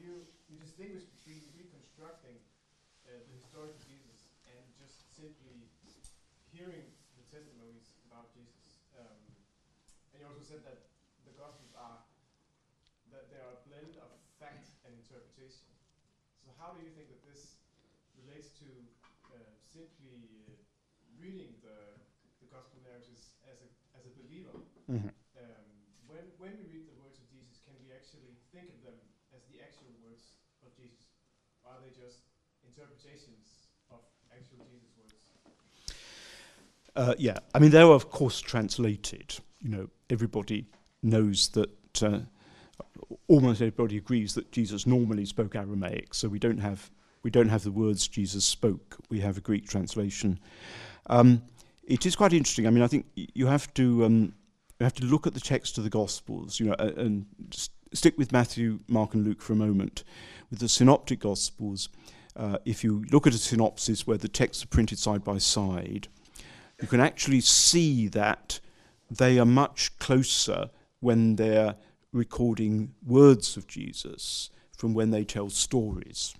[0.00, 0.10] you,
[0.50, 2.36] you distinguish between reconstructing
[3.06, 5.68] uh, the historical Jesus and just simply
[6.50, 6.88] hearing
[7.20, 8.80] the testimonies about Jesus.
[8.98, 9.20] Um,
[10.12, 10.88] and you also said that
[11.28, 12.00] the Gospels are
[13.12, 14.10] that they are a blend of
[14.40, 15.68] fact and interpretation.
[16.44, 17.56] So how do you think that this
[18.20, 18.68] relates to
[19.32, 20.52] uh, simply uh,
[21.28, 21.76] reading the,
[22.40, 24.56] the Gospel narratives as a, as a believer?
[24.88, 25.12] Mm-hmm.
[25.36, 25.68] um,
[26.08, 28.96] when, when we read the words of Jesus, can we actually think of them
[29.36, 30.32] as the actual words
[30.64, 31.12] of Jesus?
[31.60, 32.24] Or are they just
[32.64, 34.00] interpretations of
[34.32, 35.20] actual Jesus' words?
[36.96, 39.36] Uh, yeah, I mean, they were, of course translated.
[39.60, 40.64] You know, everybody
[41.02, 41.70] knows that.
[42.00, 42.20] Uh,
[43.26, 46.90] almost everybody agrees that Jesus normally spoke Aramaic, so we don't have
[47.22, 48.96] we don't have the words Jesus spoke.
[49.10, 50.38] We have a Greek translation.
[51.08, 51.42] Um,
[51.84, 52.66] it is quite interesting.
[52.66, 54.34] I mean, I think you have to um,
[54.78, 56.60] you have to look at the text of the Gospels.
[56.60, 57.26] You know, and
[57.92, 60.04] stick with Matthew, Mark, and Luke for a moment.
[60.50, 61.88] With the Synoptic Gospels,
[62.36, 66.08] uh, if you look at a synopsis where the texts are printed side by side,
[66.80, 68.60] you can actually see that
[69.10, 70.70] they are much closer
[71.00, 71.76] when they're
[72.12, 76.34] recording words of Jesus from when they tell stories.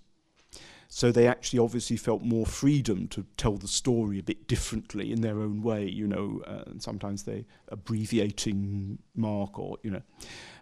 [0.90, 5.20] So they actually obviously felt more freedom to tell the story a bit differently in
[5.20, 10.02] their own way, you know, uh, and sometimes they abbreviating Mark or, you know,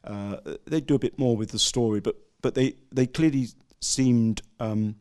[0.02, 3.46] uh, they do a bit more with the story, but, but they, they clearly
[3.80, 4.96] seemed, um,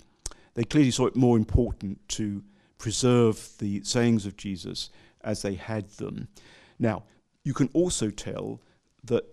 [0.54, 2.44] they clearly saw it more important to
[2.78, 4.92] preserve the sayings of Jesus
[5.22, 6.28] as they had them.
[6.78, 7.04] Now,
[7.44, 8.62] you can also tell
[9.04, 9.26] that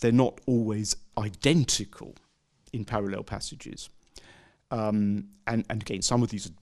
[0.00, 2.14] they're not always identical
[2.72, 3.90] in parallel passages.
[4.70, 6.54] Um, and, and again, some of these are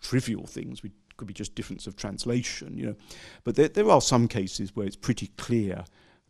[0.00, 0.82] trivial things.
[0.82, 2.96] We could be just difference of translation, you know.
[3.44, 5.84] But there, there are some cases where it's pretty clear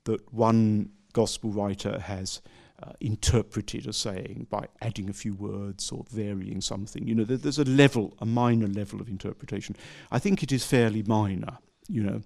[0.05, 2.41] that one gospel writer has
[2.83, 7.07] uh, interpreted a saying by adding a few words or varying something.
[7.07, 9.77] You know, there, there's a level, a minor level of interpretation.
[10.11, 11.59] I think it is fairly minor,
[11.89, 12.23] you know.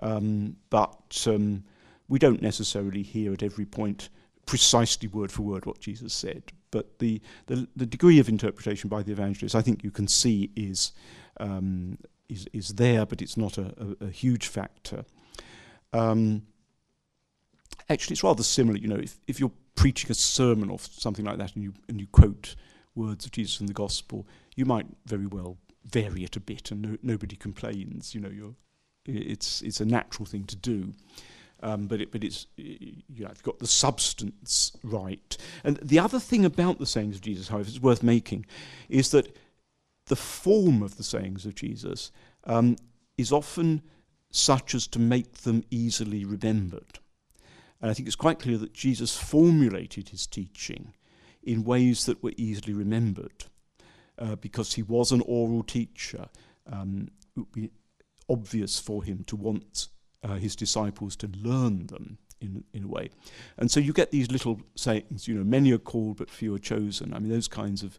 [0.00, 1.64] Um, but um,
[2.08, 4.08] we don't necessarily hear at every point
[4.46, 6.52] precisely word for word what Jesus said.
[6.70, 10.50] But the, the, the degree of interpretation by the evangelists, I think you can see,
[10.56, 10.92] is,
[11.38, 11.98] um,
[12.28, 15.04] is, is there, but it's not a, a, a huge factor.
[15.92, 16.42] Um,
[17.88, 18.76] actually, it's rather similar.
[18.78, 22.00] You know, if, if you're preaching a sermon or something like that and you, and
[22.00, 22.56] you quote
[22.94, 24.26] words of Jesus from the gospel,
[24.56, 28.14] you might very well vary it a bit and no, nobody complains.
[28.14, 28.54] You know, you're,
[29.06, 30.92] it's, it's a natural thing to do.
[31.62, 35.36] Um, but it, but it's you know you've got the substance right.
[35.62, 38.44] And the other thing about the sayings of Jesus, however, is worth making,
[38.88, 39.34] is that
[40.06, 42.12] the form of the sayings of Jesus
[42.44, 42.76] um,
[43.16, 43.82] is often
[44.30, 46.98] such as to make them easily remembered.
[47.80, 50.92] And I think it's quite clear that Jesus formulated his teaching
[51.42, 53.44] in ways that were easily remembered,
[54.18, 56.28] uh, because he was an oral teacher.
[56.70, 57.70] Um, it would be
[58.28, 59.88] obvious for him to want
[60.24, 63.10] uh, his disciples to learn them in, in a way.
[63.58, 66.58] And so you get these little sayings, you know, many are called but few are
[66.58, 67.14] chosen.
[67.14, 67.98] I mean, those kinds of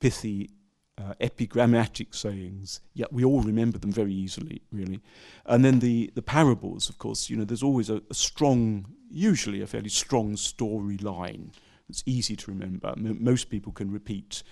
[0.00, 0.50] pithy,
[0.98, 5.00] uh, epigrammatic sayings, yet we all remember them very easily, really.
[5.46, 9.60] And then the, the parables, of course, you know, there's always a, a strong, usually
[9.60, 11.50] a fairly strong storyline
[11.88, 12.88] that's easy to remember.
[12.96, 14.42] M- most people can repeat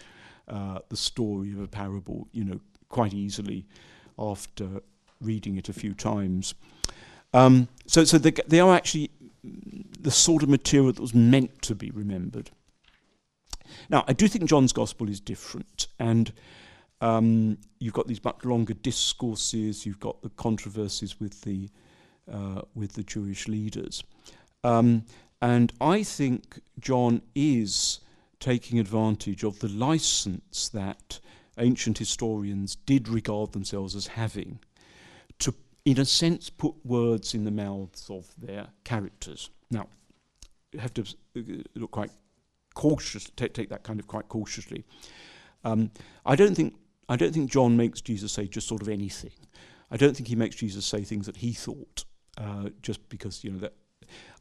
[0.49, 3.67] uh, the story of a parable, you know, quite easily
[4.19, 4.83] after
[5.21, 6.55] reading it a few times.
[7.33, 9.11] Um, so, so they, they are actually
[10.01, 12.51] the sort of material that was meant to be remembered.
[13.89, 16.33] Now, I do think John's Gospel is different, and
[17.03, 19.85] Um, you've got these much longer discourses.
[19.85, 21.69] You've got the controversies with the
[22.31, 24.05] uh, with the Jewish leaders,
[24.63, 25.03] um,
[25.41, 28.01] and I think John is
[28.39, 31.21] taking advantage of the license that
[31.57, 34.61] ancient historians did regard themselves as having
[35.85, 39.51] in a sense, put words in the mouths of their characters.
[39.71, 39.89] Now,
[40.73, 41.41] you have to uh,
[41.75, 42.11] look quite
[42.75, 44.85] cautious, take, take that kind of quite cautiously.
[45.65, 45.91] Um,
[46.25, 46.75] I don't think
[47.09, 49.33] I don't think John makes Jesus say just sort of anything.
[49.91, 52.05] I don't think he makes Jesus say things that he thought
[52.39, 53.75] uh, just because you know that.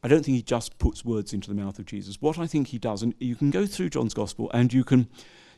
[0.02, 2.20] I don't think he just puts words into the mouth of Jesus.
[2.20, 5.08] What I think he does, and you can go through John's Gospel and you can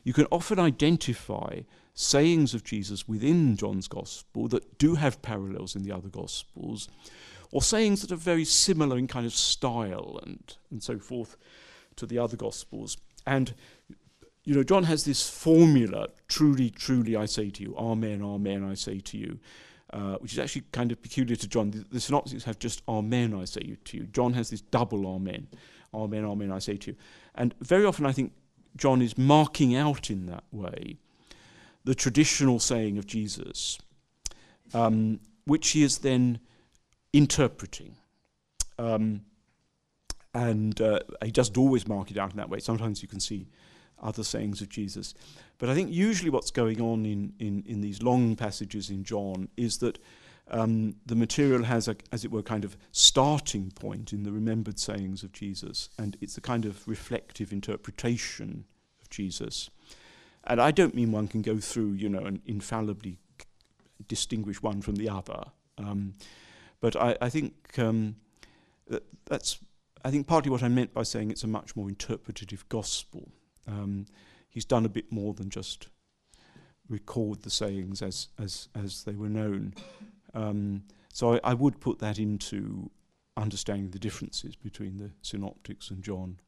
[0.03, 1.61] you can often identify
[1.95, 6.89] sayings of Jesus within John's Gospel that do have parallels in the other Gospels,
[7.51, 11.37] or sayings that are very similar in kind of style and, and so forth
[11.95, 12.97] to the other Gospels.
[13.25, 13.53] And,
[14.43, 18.75] you know, John has this formula truly, truly, I say to you, Amen, Amen, I
[18.75, 19.39] say to you.
[19.93, 21.71] Uh, which is actually kind of peculiar to John.
[21.71, 24.03] The, the synoptics have just Amen, I say to you.
[24.07, 25.47] John has this double Amen.
[25.93, 26.97] Amen, Amen, I say to you.
[27.35, 28.33] And very often I think
[28.75, 30.97] John is marking out in that way
[31.85, 33.79] the traditional saying of Jesus,
[34.73, 36.39] um, which he is then
[37.13, 37.95] interpreting.
[38.77, 39.21] Um,
[40.33, 42.59] and uh, he doesn't always mark it out in that way.
[42.59, 43.47] Sometimes you can see
[44.01, 45.13] other sayings of Jesus.
[45.57, 49.47] But I think usually what's going on in, in, in these long passages in John
[49.55, 49.97] is that
[50.49, 54.79] um, the material has, a, as it were, kind of starting point in the remembered
[54.79, 58.65] sayings of Jesus, and it's a kind of reflective interpretation
[59.01, 59.69] of Jesus.
[60.47, 63.19] And I don't mean one can go through, you know, and infallibly
[64.07, 65.45] distinguish one from the other.
[65.77, 66.13] Um,
[66.79, 68.17] but I, I think um,
[68.87, 69.59] that that's,
[70.03, 73.29] I think partly what I meant by saying it's a much more interpretative gospel.
[73.67, 74.05] Um,
[74.49, 75.87] he's done a bit more than just
[76.87, 79.73] record the sayings as as as they were known.
[80.35, 82.91] Um, so I, I would put that into
[83.37, 86.39] understanding the differences between the synoptics and John.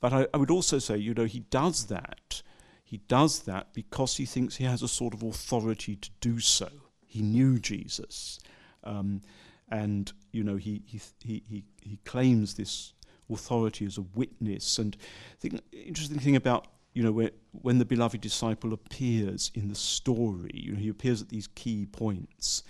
[0.00, 2.42] But I, I would also say, you know, he does that.
[2.84, 6.68] He does that because he thinks he has a sort of authority to do so.
[7.06, 8.38] He knew Jesus.
[8.84, 9.22] Um,
[9.70, 12.92] and, you know, he, he, he, he, claims this
[13.30, 14.78] authority as a witness.
[14.78, 14.96] And
[15.40, 20.72] the interesting thing about you know, when the beloved disciple appears in the story, you
[20.72, 22.62] know, he appears at these key points,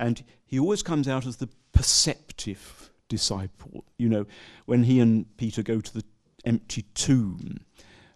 [0.00, 3.84] and he always comes out as the perceptive disciple.
[3.98, 4.26] You know,
[4.64, 6.04] when he and Peter go to the
[6.48, 7.60] empty tomb,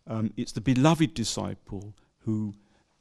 [0.06, 1.94] um, it's the beloved disciple
[2.24, 2.54] who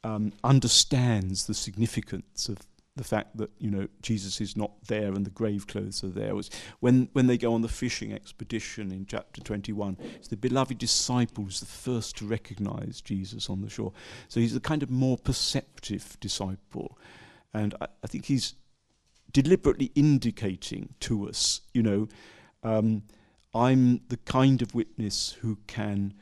[0.04, 2.58] um, understands the significance of
[2.94, 6.34] the fact that you know Jesus is not there and the grave clothes are there.
[6.34, 6.50] Was
[6.80, 11.44] when when they go on the fishing expedition in chapter 21, it's the beloved disciple
[11.44, 13.92] who's the first to recognize Jesus on the shore.
[14.28, 16.98] So he's the kind of more perceptive disciple,
[17.54, 18.54] and I, I think he's
[19.32, 22.08] deliberately indicating to us, you know,
[22.62, 23.02] um,
[23.54, 26.14] I'm the kind of witness who can.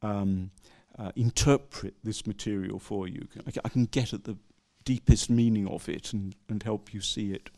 [0.00, 0.52] Um,
[0.98, 3.28] uh, interpret this material for you.
[3.64, 4.36] I, can get at the
[4.84, 7.50] deepest meaning of it and, and help you see it.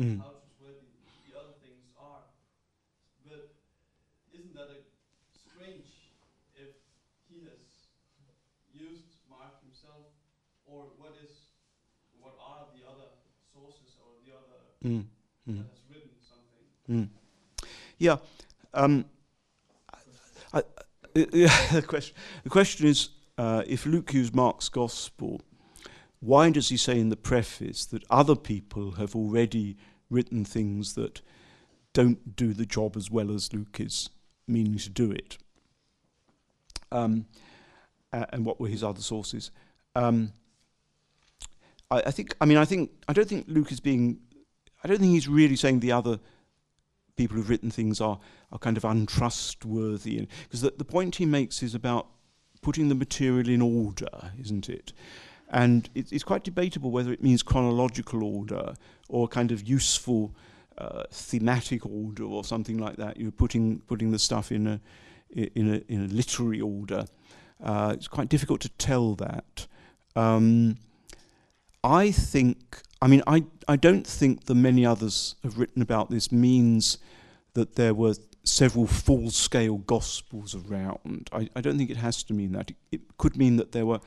[0.00, 0.20] Mm.
[0.20, 0.92] how trustworthy
[1.24, 2.24] the other things are.
[3.24, 3.48] But
[4.32, 4.80] isn't that a
[5.32, 6.12] strange
[6.54, 6.76] if
[7.28, 7.88] he has
[8.72, 10.12] used Mark himself,
[10.66, 11.48] or what is,
[12.20, 13.08] what are the other
[13.52, 15.04] sources or the other mm.
[15.48, 15.64] Mm.
[15.64, 16.64] that has written something?
[16.88, 17.08] Mm.
[17.98, 18.16] Yeah.
[18.74, 19.04] Um,
[20.52, 20.62] I, I,
[21.14, 22.14] the question.
[22.44, 23.08] The question is,
[23.38, 25.40] uh, if Luke used Mark's gospel,
[26.20, 29.76] why does he say in the preface that other people have already
[30.10, 31.20] written things that
[31.92, 34.10] don't do the job as well as Luke is
[34.46, 35.38] meaning to do it?
[36.90, 37.26] Um,
[38.12, 39.50] and what were his other sources?
[39.94, 40.32] Um,
[41.90, 42.34] I, I, think.
[42.40, 42.90] I mean, I think.
[43.08, 44.18] I don't think Luke is being.
[44.82, 46.20] I don't think he's really saying the other
[47.16, 48.18] people who've written things are
[48.52, 50.26] are kind of untrustworthy.
[50.44, 52.08] Because the, the point he makes is about
[52.62, 54.92] putting the material in order, isn't it?
[55.48, 58.74] And it, it's quite debatable whether it means chronological order
[59.08, 60.34] or kind of useful
[60.78, 63.16] uh, thematic order or something like that.
[63.16, 64.80] You're putting putting the stuff in a
[65.30, 67.06] in a, in a literary order.
[67.62, 69.66] Uh, it's quite difficult to tell that.
[70.14, 70.76] Um,
[71.82, 76.32] I think, I mean, I, I don't think the many others have written about this
[76.32, 76.98] means
[77.54, 78.14] that there were
[78.46, 81.28] several full scale gospels around.
[81.32, 82.70] I, I don't think it has to mean that.
[82.70, 83.98] It, it could mean that there were,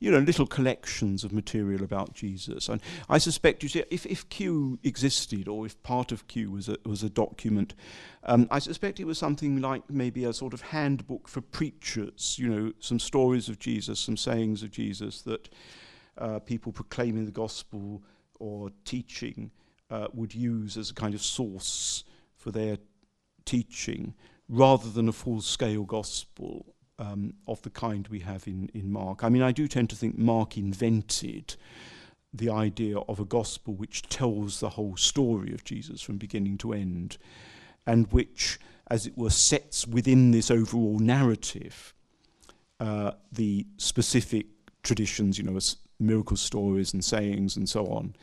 [0.00, 2.68] you know, little collections of material about Jesus.
[2.68, 6.68] And I suspect, you see, if, if Q existed or if part of Q was
[6.68, 7.74] a, was a document,
[8.24, 12.48] um, I suspect it was something like maybe a sort of handbook for preachers, you
[12.48, 15.48] know, some stories of Jesus, some sayings of Jesus that
[16.18, 18.02] uh, people proclaiming the gospel
[18.40, 19.52] or teaching
[19.88, 22.02] uh, would use as a kind of source
[22.36, 22.76] for their
[23.44, 24.14] teaching
[24.48, 29.24] rather than a full scale gospel um, of the kind we have in, in Mark.
[29.24, 31.56] I mean, I do tend to think Mark invented
[32.32, 36.72] the idea of a gospel which tells the whole story of Jesus from beginning to
[36.72, 37.16] end
[37.86, 38.58] and which,
[38.90, 41.94] as it were, sets within this overall narrative
[42.80, 44.46] uh, the specific
[44.82, 48.14] traditions, you know, as miracle stories and sayings and so on.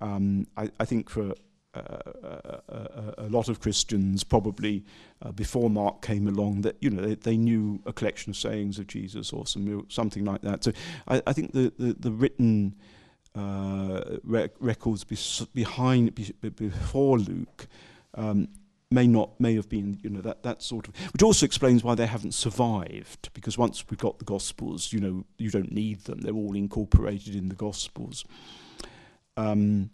[0.00, 1.34] Um, I, I think for
[1.74, 4.84] a, lot of Christians, probably
[5.22, 8.78] uh, before Mark came along, that you know they, they knew a collection of sayings
[8.78, 10.64] of Jesus or some something like that.
[10.64, 10.72] So
[11.08, 12.74] I, I think the the, the written
[13.34, 15.04] uh, rec- records
[15.54, 17.66] behind be, before Luke
[18.14, 18.48] um,
[18.90, 21.94] may not may have been you know that that sort of which also explains why
[21.94, 26.20] they haven't survived because once we've got the Gospels, you know you don't need them;
[26.20, 28.24] they're all incorporated in the Gospels.
[29.38, 29.88] Um,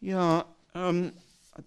[0.00, 0.42] Yeah.
[0.74, 1.12] Um,
[1.56, 1.62] I,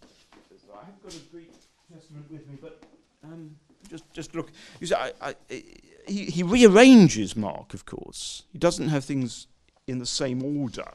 [0.86, 1.52] haven't got a Greek
[1.92, 2.82] Testament with me, but
[3.24, 3.56] um,
[3.90, 4.52] just just look.
[4.80, 8.44] You see, I, I, he he rearranges Mark, of course.
[8.52, 9.48] He doesn't have things
[9.88, 10.90] in the same order.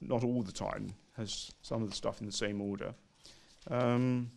[0.00, 0.94] Not all the time.
[1.16, 2.94] Has some of the stuff in the same order.
[3.70, 4.30] Um,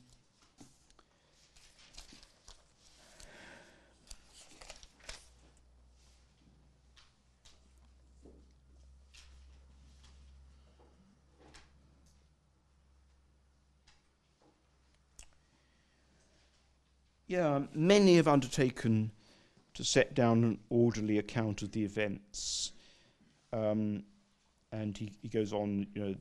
[17.27, 19.11] Yeah, many have undertaken
[19.73, 22.71] to set down an orderly account of the events.
[23.53, 24.03] Um,
[24.71, 26.15] and he, he goes on, you know,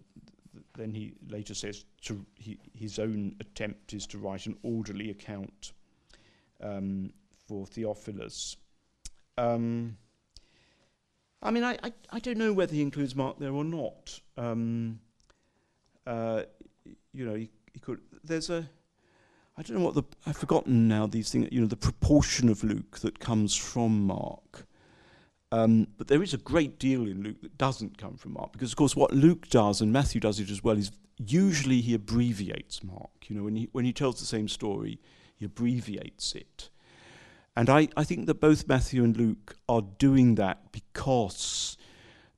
[0.53, 5.11] th- then he later says to he, his own attempt is to write an orderly
[5.11, 5.73] account
[6.63, 7.13] um,
[7.47, 8.57] for Theophilus.
[9.39, 9.97] Um,
[11.43, 14.21] I mean, I, I, I don't know whether he includes Mark there or not.
[14.37, 15.01] Um,
[16.07, 16.43] uh,
[17.13, 18.01] you know, he, he could.
[18.25, 18.69] There's a.
[19.59, 21.49] I don't know what the I've forgotten now these things.
[21.51, 24.67] You know, the proportion of Luke that comes from Mark.
[25.53, 28.73] Um, but there is a great deal in Luke that doesn't come from Mark because,
[28.73, 32.83] of course, what Luke does and Matthew does it as well is usually he abbreviates
[32.85, 33.29] Mark.
[33.29, 34.99] You know, when he when he tells the same story,
[35.35, 36.69] he abbreviates it.
[37.57, 41.79] And I, I think that both Matthew and Luke are doing that because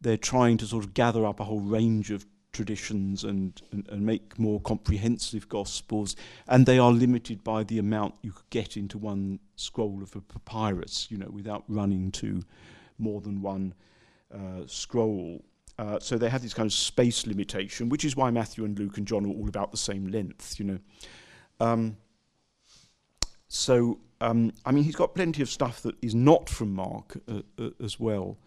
[0.01, 4.04] they're trying to sort of gather up a whole range of traditions and, and, and
[4.04, 6.16] make more comprehensive gospels,
[6.46, 10.20] and they are limited by the amount you could get into one scroll of a
[10.20, 12.42] papyrus, you know, without running to
[12.98, 13.74] more than one
[14.34, 15.44] uh, scroll.
[15.78, 18.98] Uh, so they have this kind of space limitation, which is why Matthew and Luke
[18.98, 20.78] and John are all about the same length, you know.
[21.60, 21.96] Um,
[23.46, 27.42] so, um, I mean, he's got plenty of stuff that is not from Mark uh,
[27.58, 28.38] uh, as well.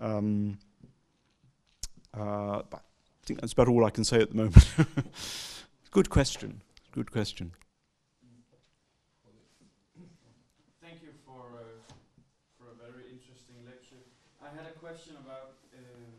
[0.00, 0.58] Um,
[2.14, 2.82] uh, but
[3.22, 4.68] I think that's about all I can say at the moment.
[5.90, 6.62] Good question.
[6.92, 7.52] Good question.
[10.82, 11.94] Thank you for uh,
[12.58, 14.02] for a very interesting lecture.
[14.42, 15.54] I had a question about.
[15.74, 16.18] Um,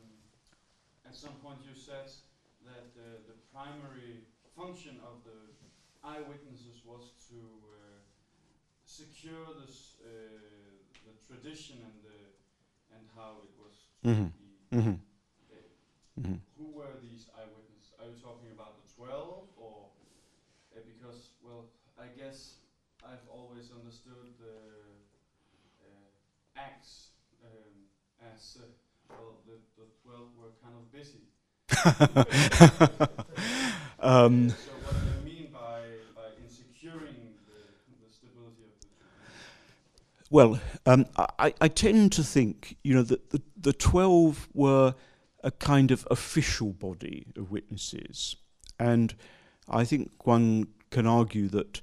[1.06, 2.08] at some point, you said
[2.64, 4.24] that uh, the primary
[4.56, 5.40] function of the
[6.08, 8.00] eyewitnesses was to uh,
[8.86, 10.08] secure this uh,
[11.04, 12.20] the tradition and the
[12.96, 13.74] and how it was
[14.04, 14.78] to be.
[14.78, 14.92] Mm-hmm.
[14.92, 14.96] uh,
[16.20, 16.44] Mm-hmm.
[16.60, 17.96] who were these eyewitnesses?
[17.98, 19.90] Are you talking about the twelve, or
[20.76, 21.66] uh, because well,
[22.02, 22.56] I guess
[23.06, 24.58] I've always understood the
[25.86, 26.10] uh,
[26.60, 27.10] Acts
[27.46, 27.86] um,
[28.34, 28.64] as uh,
[29.08, 29.38] well.
[29.46, 31.30] The, the twelve were kind of busy.
[34.00, 35.82] um, so what do you mean by,
[36.16, 37.62] by insecuring the,
[38.04, 38.88] the stability of the?
[40.32, 41.06] Well, um,
[41.38, 44.96] I, I tend to think, you know, that the, the 12 were
[45.44, 48.36] a kind of official body of witnesses.
[48.80, 49.14] And
[49.70, 51.82] I think one can argue that,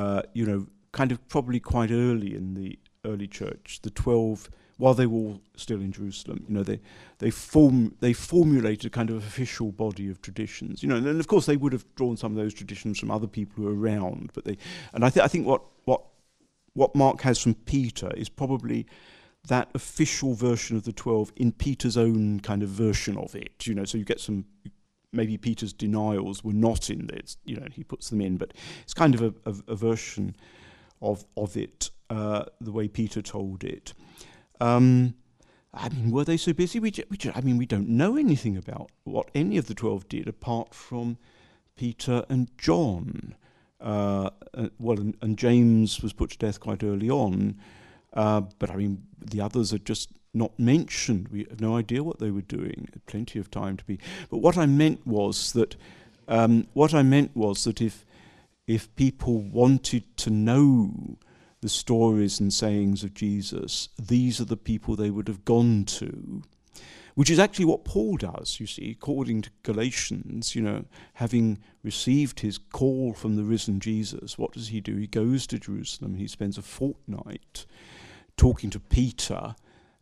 [0.00, 4.48] uh, you know, kind of probably quite early in the early church, the 12,
[4.78, 6.80] while they were all still in Jerusalem, you know, they,
[7.18, 10.82] they, form, they formulated a kind of official body of traditions.
[10.82, 13.10] You know, and, and of course they would have drawn some of those traditions from
[13.10, 14.30] other people who were around.
[14.32, 14.56] But they,
[14.94, 16.02] and I, I think what, what
[16.74, 18.86] what Mark has from Peter is probably
[19.48, 23.66] that official version of the 12 in Peter's own kind of version of it.
[23.66, 24.44] You know, so you get some,
[25.12, 27.18] maybe Peter's denials were not in there.
[27.18, 30.36] It's, you know, he puts them in, but it's kind of a, a, a version
[31.02, 33.94] of, of it, uh, the way Peter told it.
[34.60, 35.14] Um,
[35.72, 36.80] I mean, were they so busy?
[36.80, 40.28] We, we I mean, we don't know anything about what any of the 12 did
[40.28, 41.16] apart from
[41.76, 43.34] Peter and John.
[43.80, 47.58] Uh, uh, well, and, and, James was put to death quite early on,
[48.12, 51.28] uh, but I mean, the others are just not mentioned.
[51.28, 52.88] We have no idea what they were doing.
[53.06, 53.98] Plenty of time to be.
[54.30, 55.76] But what I meant was that
[56.28, 58.04] um, what I meant was that if
[58.66, 61.18] if people wanted to know
[61.60, 66.42] the stories and sayings of Jesus, these are the people they would have gone to
[67.14, 70.84] which is actually what Paul does, you see, according to Galatians, you know,
[71.14, 74.96] having received his call from the risen Jesus, what does he do?
[74.96, 77.66] He goes to Jerusalem, he spends a fortnight
[78.36, 79.54] talking to Peter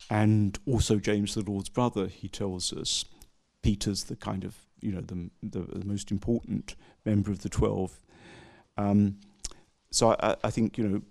[0.09, 3.05] and also James, the Lord's brother, he tells us.
[3.61, 7.99] Peter's the kind of, you know, the, the, the most important member of the twelve.
[8.77, 9.17] Um,
[9.91, 11.01] so I, I think, you know,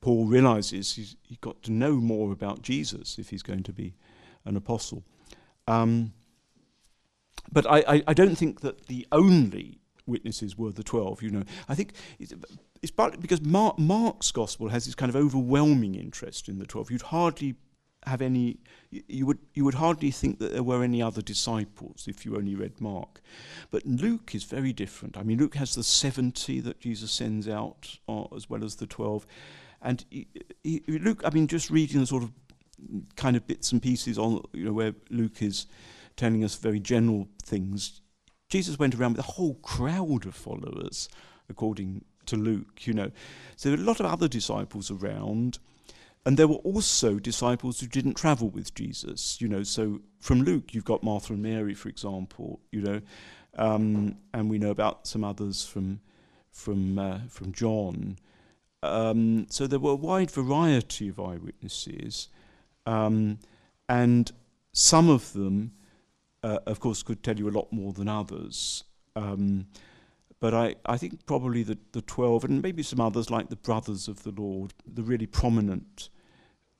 [0.00, 3.94] Paul realizes he's, he's got to know more about Jesus if he's going to be
[4.44, 5.04] an apostle.
[5.66, 6.12] Um,
[7.52, 11.44] but I, I, I, don't think that the only witnesses were the 12, you know.
[11.68, 12.32] I think it's,
[12.82, 16.90] it's partly because Mark, Mark's gospel has this kind of overwhelming interest in the 12.
[16.90, 17.54] You'd hardly
[18.06, 18.58] have any
[18.90, 22.54] you would you would hardly think that there were any other disciples if you only
[22.54, 23.20] read Mark
[23.70, 27.98] but Luke is very different i mean Luke has the 70 that Jesus sends out
[28.08, 29.26] uh, as well as the 12
[29.82, 30.26] and he,
[30.64, 32.32] he, Luke i mean just reading the sort of
[33.16, 35.66] kind of bits and pieces on you know where Luke is
[36.16, 38.00] telling us very general things.
[38.48, 41.08] Jesus went around with a whole crowd of followers,
[41.48, 42.86] according to Luke.
[42.86, 43.10] You know,
[43.56, 45.58] so there were a lot of other disciples around,
[46.26, 49.40] and there were also disciples who didn't travel with Jesus.
[49.40, 52.60] You know, so from Luke you've got Martha and Mary, for example.
[52.70, 53.00] You know,
[53.56, 56.00] um, and we know about some others from
[56.50, 58.18] from uh, from John.
[58.82, 62.28] Um, so there were a wide variety of eyewitnesses.
[62.86, 63.38] Um,
[63.88, 64.30] and
[64.72, 65.72] some of them,
[66.42, 68.84] uh, of course, could tell you a lot more than others.
[70.40, 74.08] But I, I think probably the, the 12, and maybe some others like the Brothers
[74.08, 76.08] of the Lord, the really prominent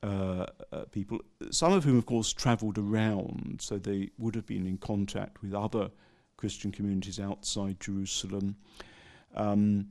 [0.02, 1.20] uh, uh, people,
[1.50, 5.52] some of whom, of course, travelled around, so they would have been in contact with
[5.52, 5.90] other
[6.38, 8.56] Christian communities outside Jerusalem.
[9.34, 9.90] Um,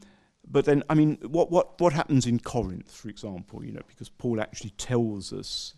[0.50, 4.10] but then, I mean, what, what, what happens in Corinth, for example, you know, because
[4.10, 5.76] Paul actually tells us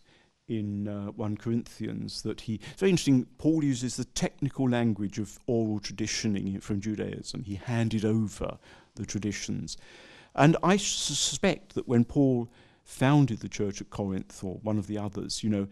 [0.51, 2.55] in uh, 1 Corinthians that he.
[2.55, 3.25] It's very interesting.
[3.37, 7.43] Paul uses the technical language of oral traditioning from Judaism.
[7.43, 8.57] He handed over
[8.95, 9.77] the traditions.
[10.35, 12.49] And I suspect that when Paul
[12.83, 15.67] founded the church at Corinth, or one of the others, you know,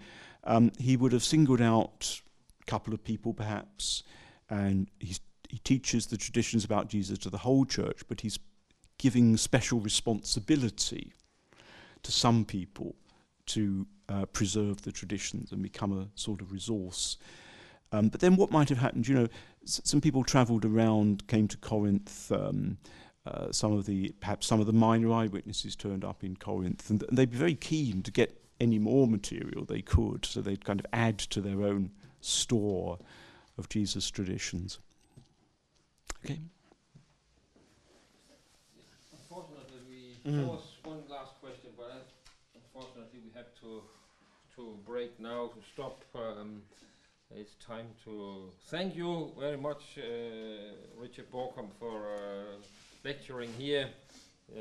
[0.45, 2.22] um, he would have singled out
[2.61, 4.03] a couple of people perhaps,
[4.49, 5.19] and he's,
[5.49, 8.39] he teaches the traditions about Jesus to the whole church, but he's
[8.97, 11.14] giving special responsibility
[12.03, 12.95] to some people
[13.45, 17.18] to uh, preserve the traditions and become a sort of resource.
[17.91, 19.07] Um, but then what might have happened?
[19.07, 19.27] You know,
[19.64, 22.31] s- some people travelled around, came to Corinth.
[22.31, 22.77] Um,
[23.26, 26.99] uh, some of the perhaps some of the minor eyewitnesses turned up in Corinth, and,
[26.99, 30.65] th- and they'd be very keen to get any more material they could, so they'd
[30.65, 31.91] kind of add to their own
[32.22, 32.98] store
[33.57, 34.80] of Jesus' traditions.
[36.26, 36.40] Okay.
[39.11, 39.80] Unfortunately,
[40.26, 40.60] we Mm.
[40.84, 41.99] one last question, but I,
[42.56, 43.84] unfortunately we have to
[44.60, 46.03] to break now to stop.
[46.14, 46.61] Um,
[47.31, 50.02] it's time to thank you very much, uh,
[50.99, 52.19] Richard Bauckham, for uh,
[53.06, 53.88] lecturing here.
[54.52, 54.60] Uh,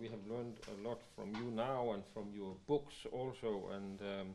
[0.00, 4.28] we have learned a lot from you now and from your books also, and um,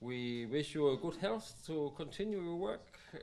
[0.00, 3.18] we wish you a good health to continue your work, uh,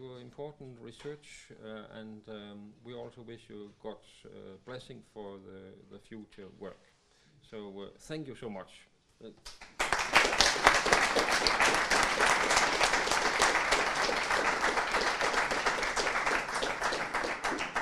[0.00, 4.28] your important research, uh, and um, we also wish you God's uh,
[4.64, 6.82] blessing for the, the future work.
[7.50, 8.70] So thank you so much.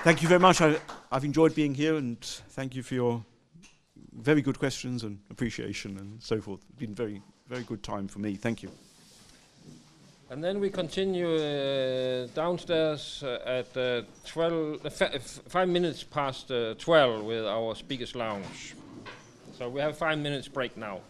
[0.04, 0.60] Thank you very much.
[0.60, 0.76] I,
[1.10, 3.24] have enjoyed being here, and thank you for your
[4.12, 6.60] very good questions and appreciation and so forth.
[6.68, 8.34] It's been very, very good time for me.
[8.34, 8.70] Thank you.
[10.28, 14.90] And then we continue uh, downstairs uh, at uh, 12, uh,
[15.48, 18.74] five minutes past uh, 12 with our speakers lounge.
[19.56, 21.00] So we have five minutes break now.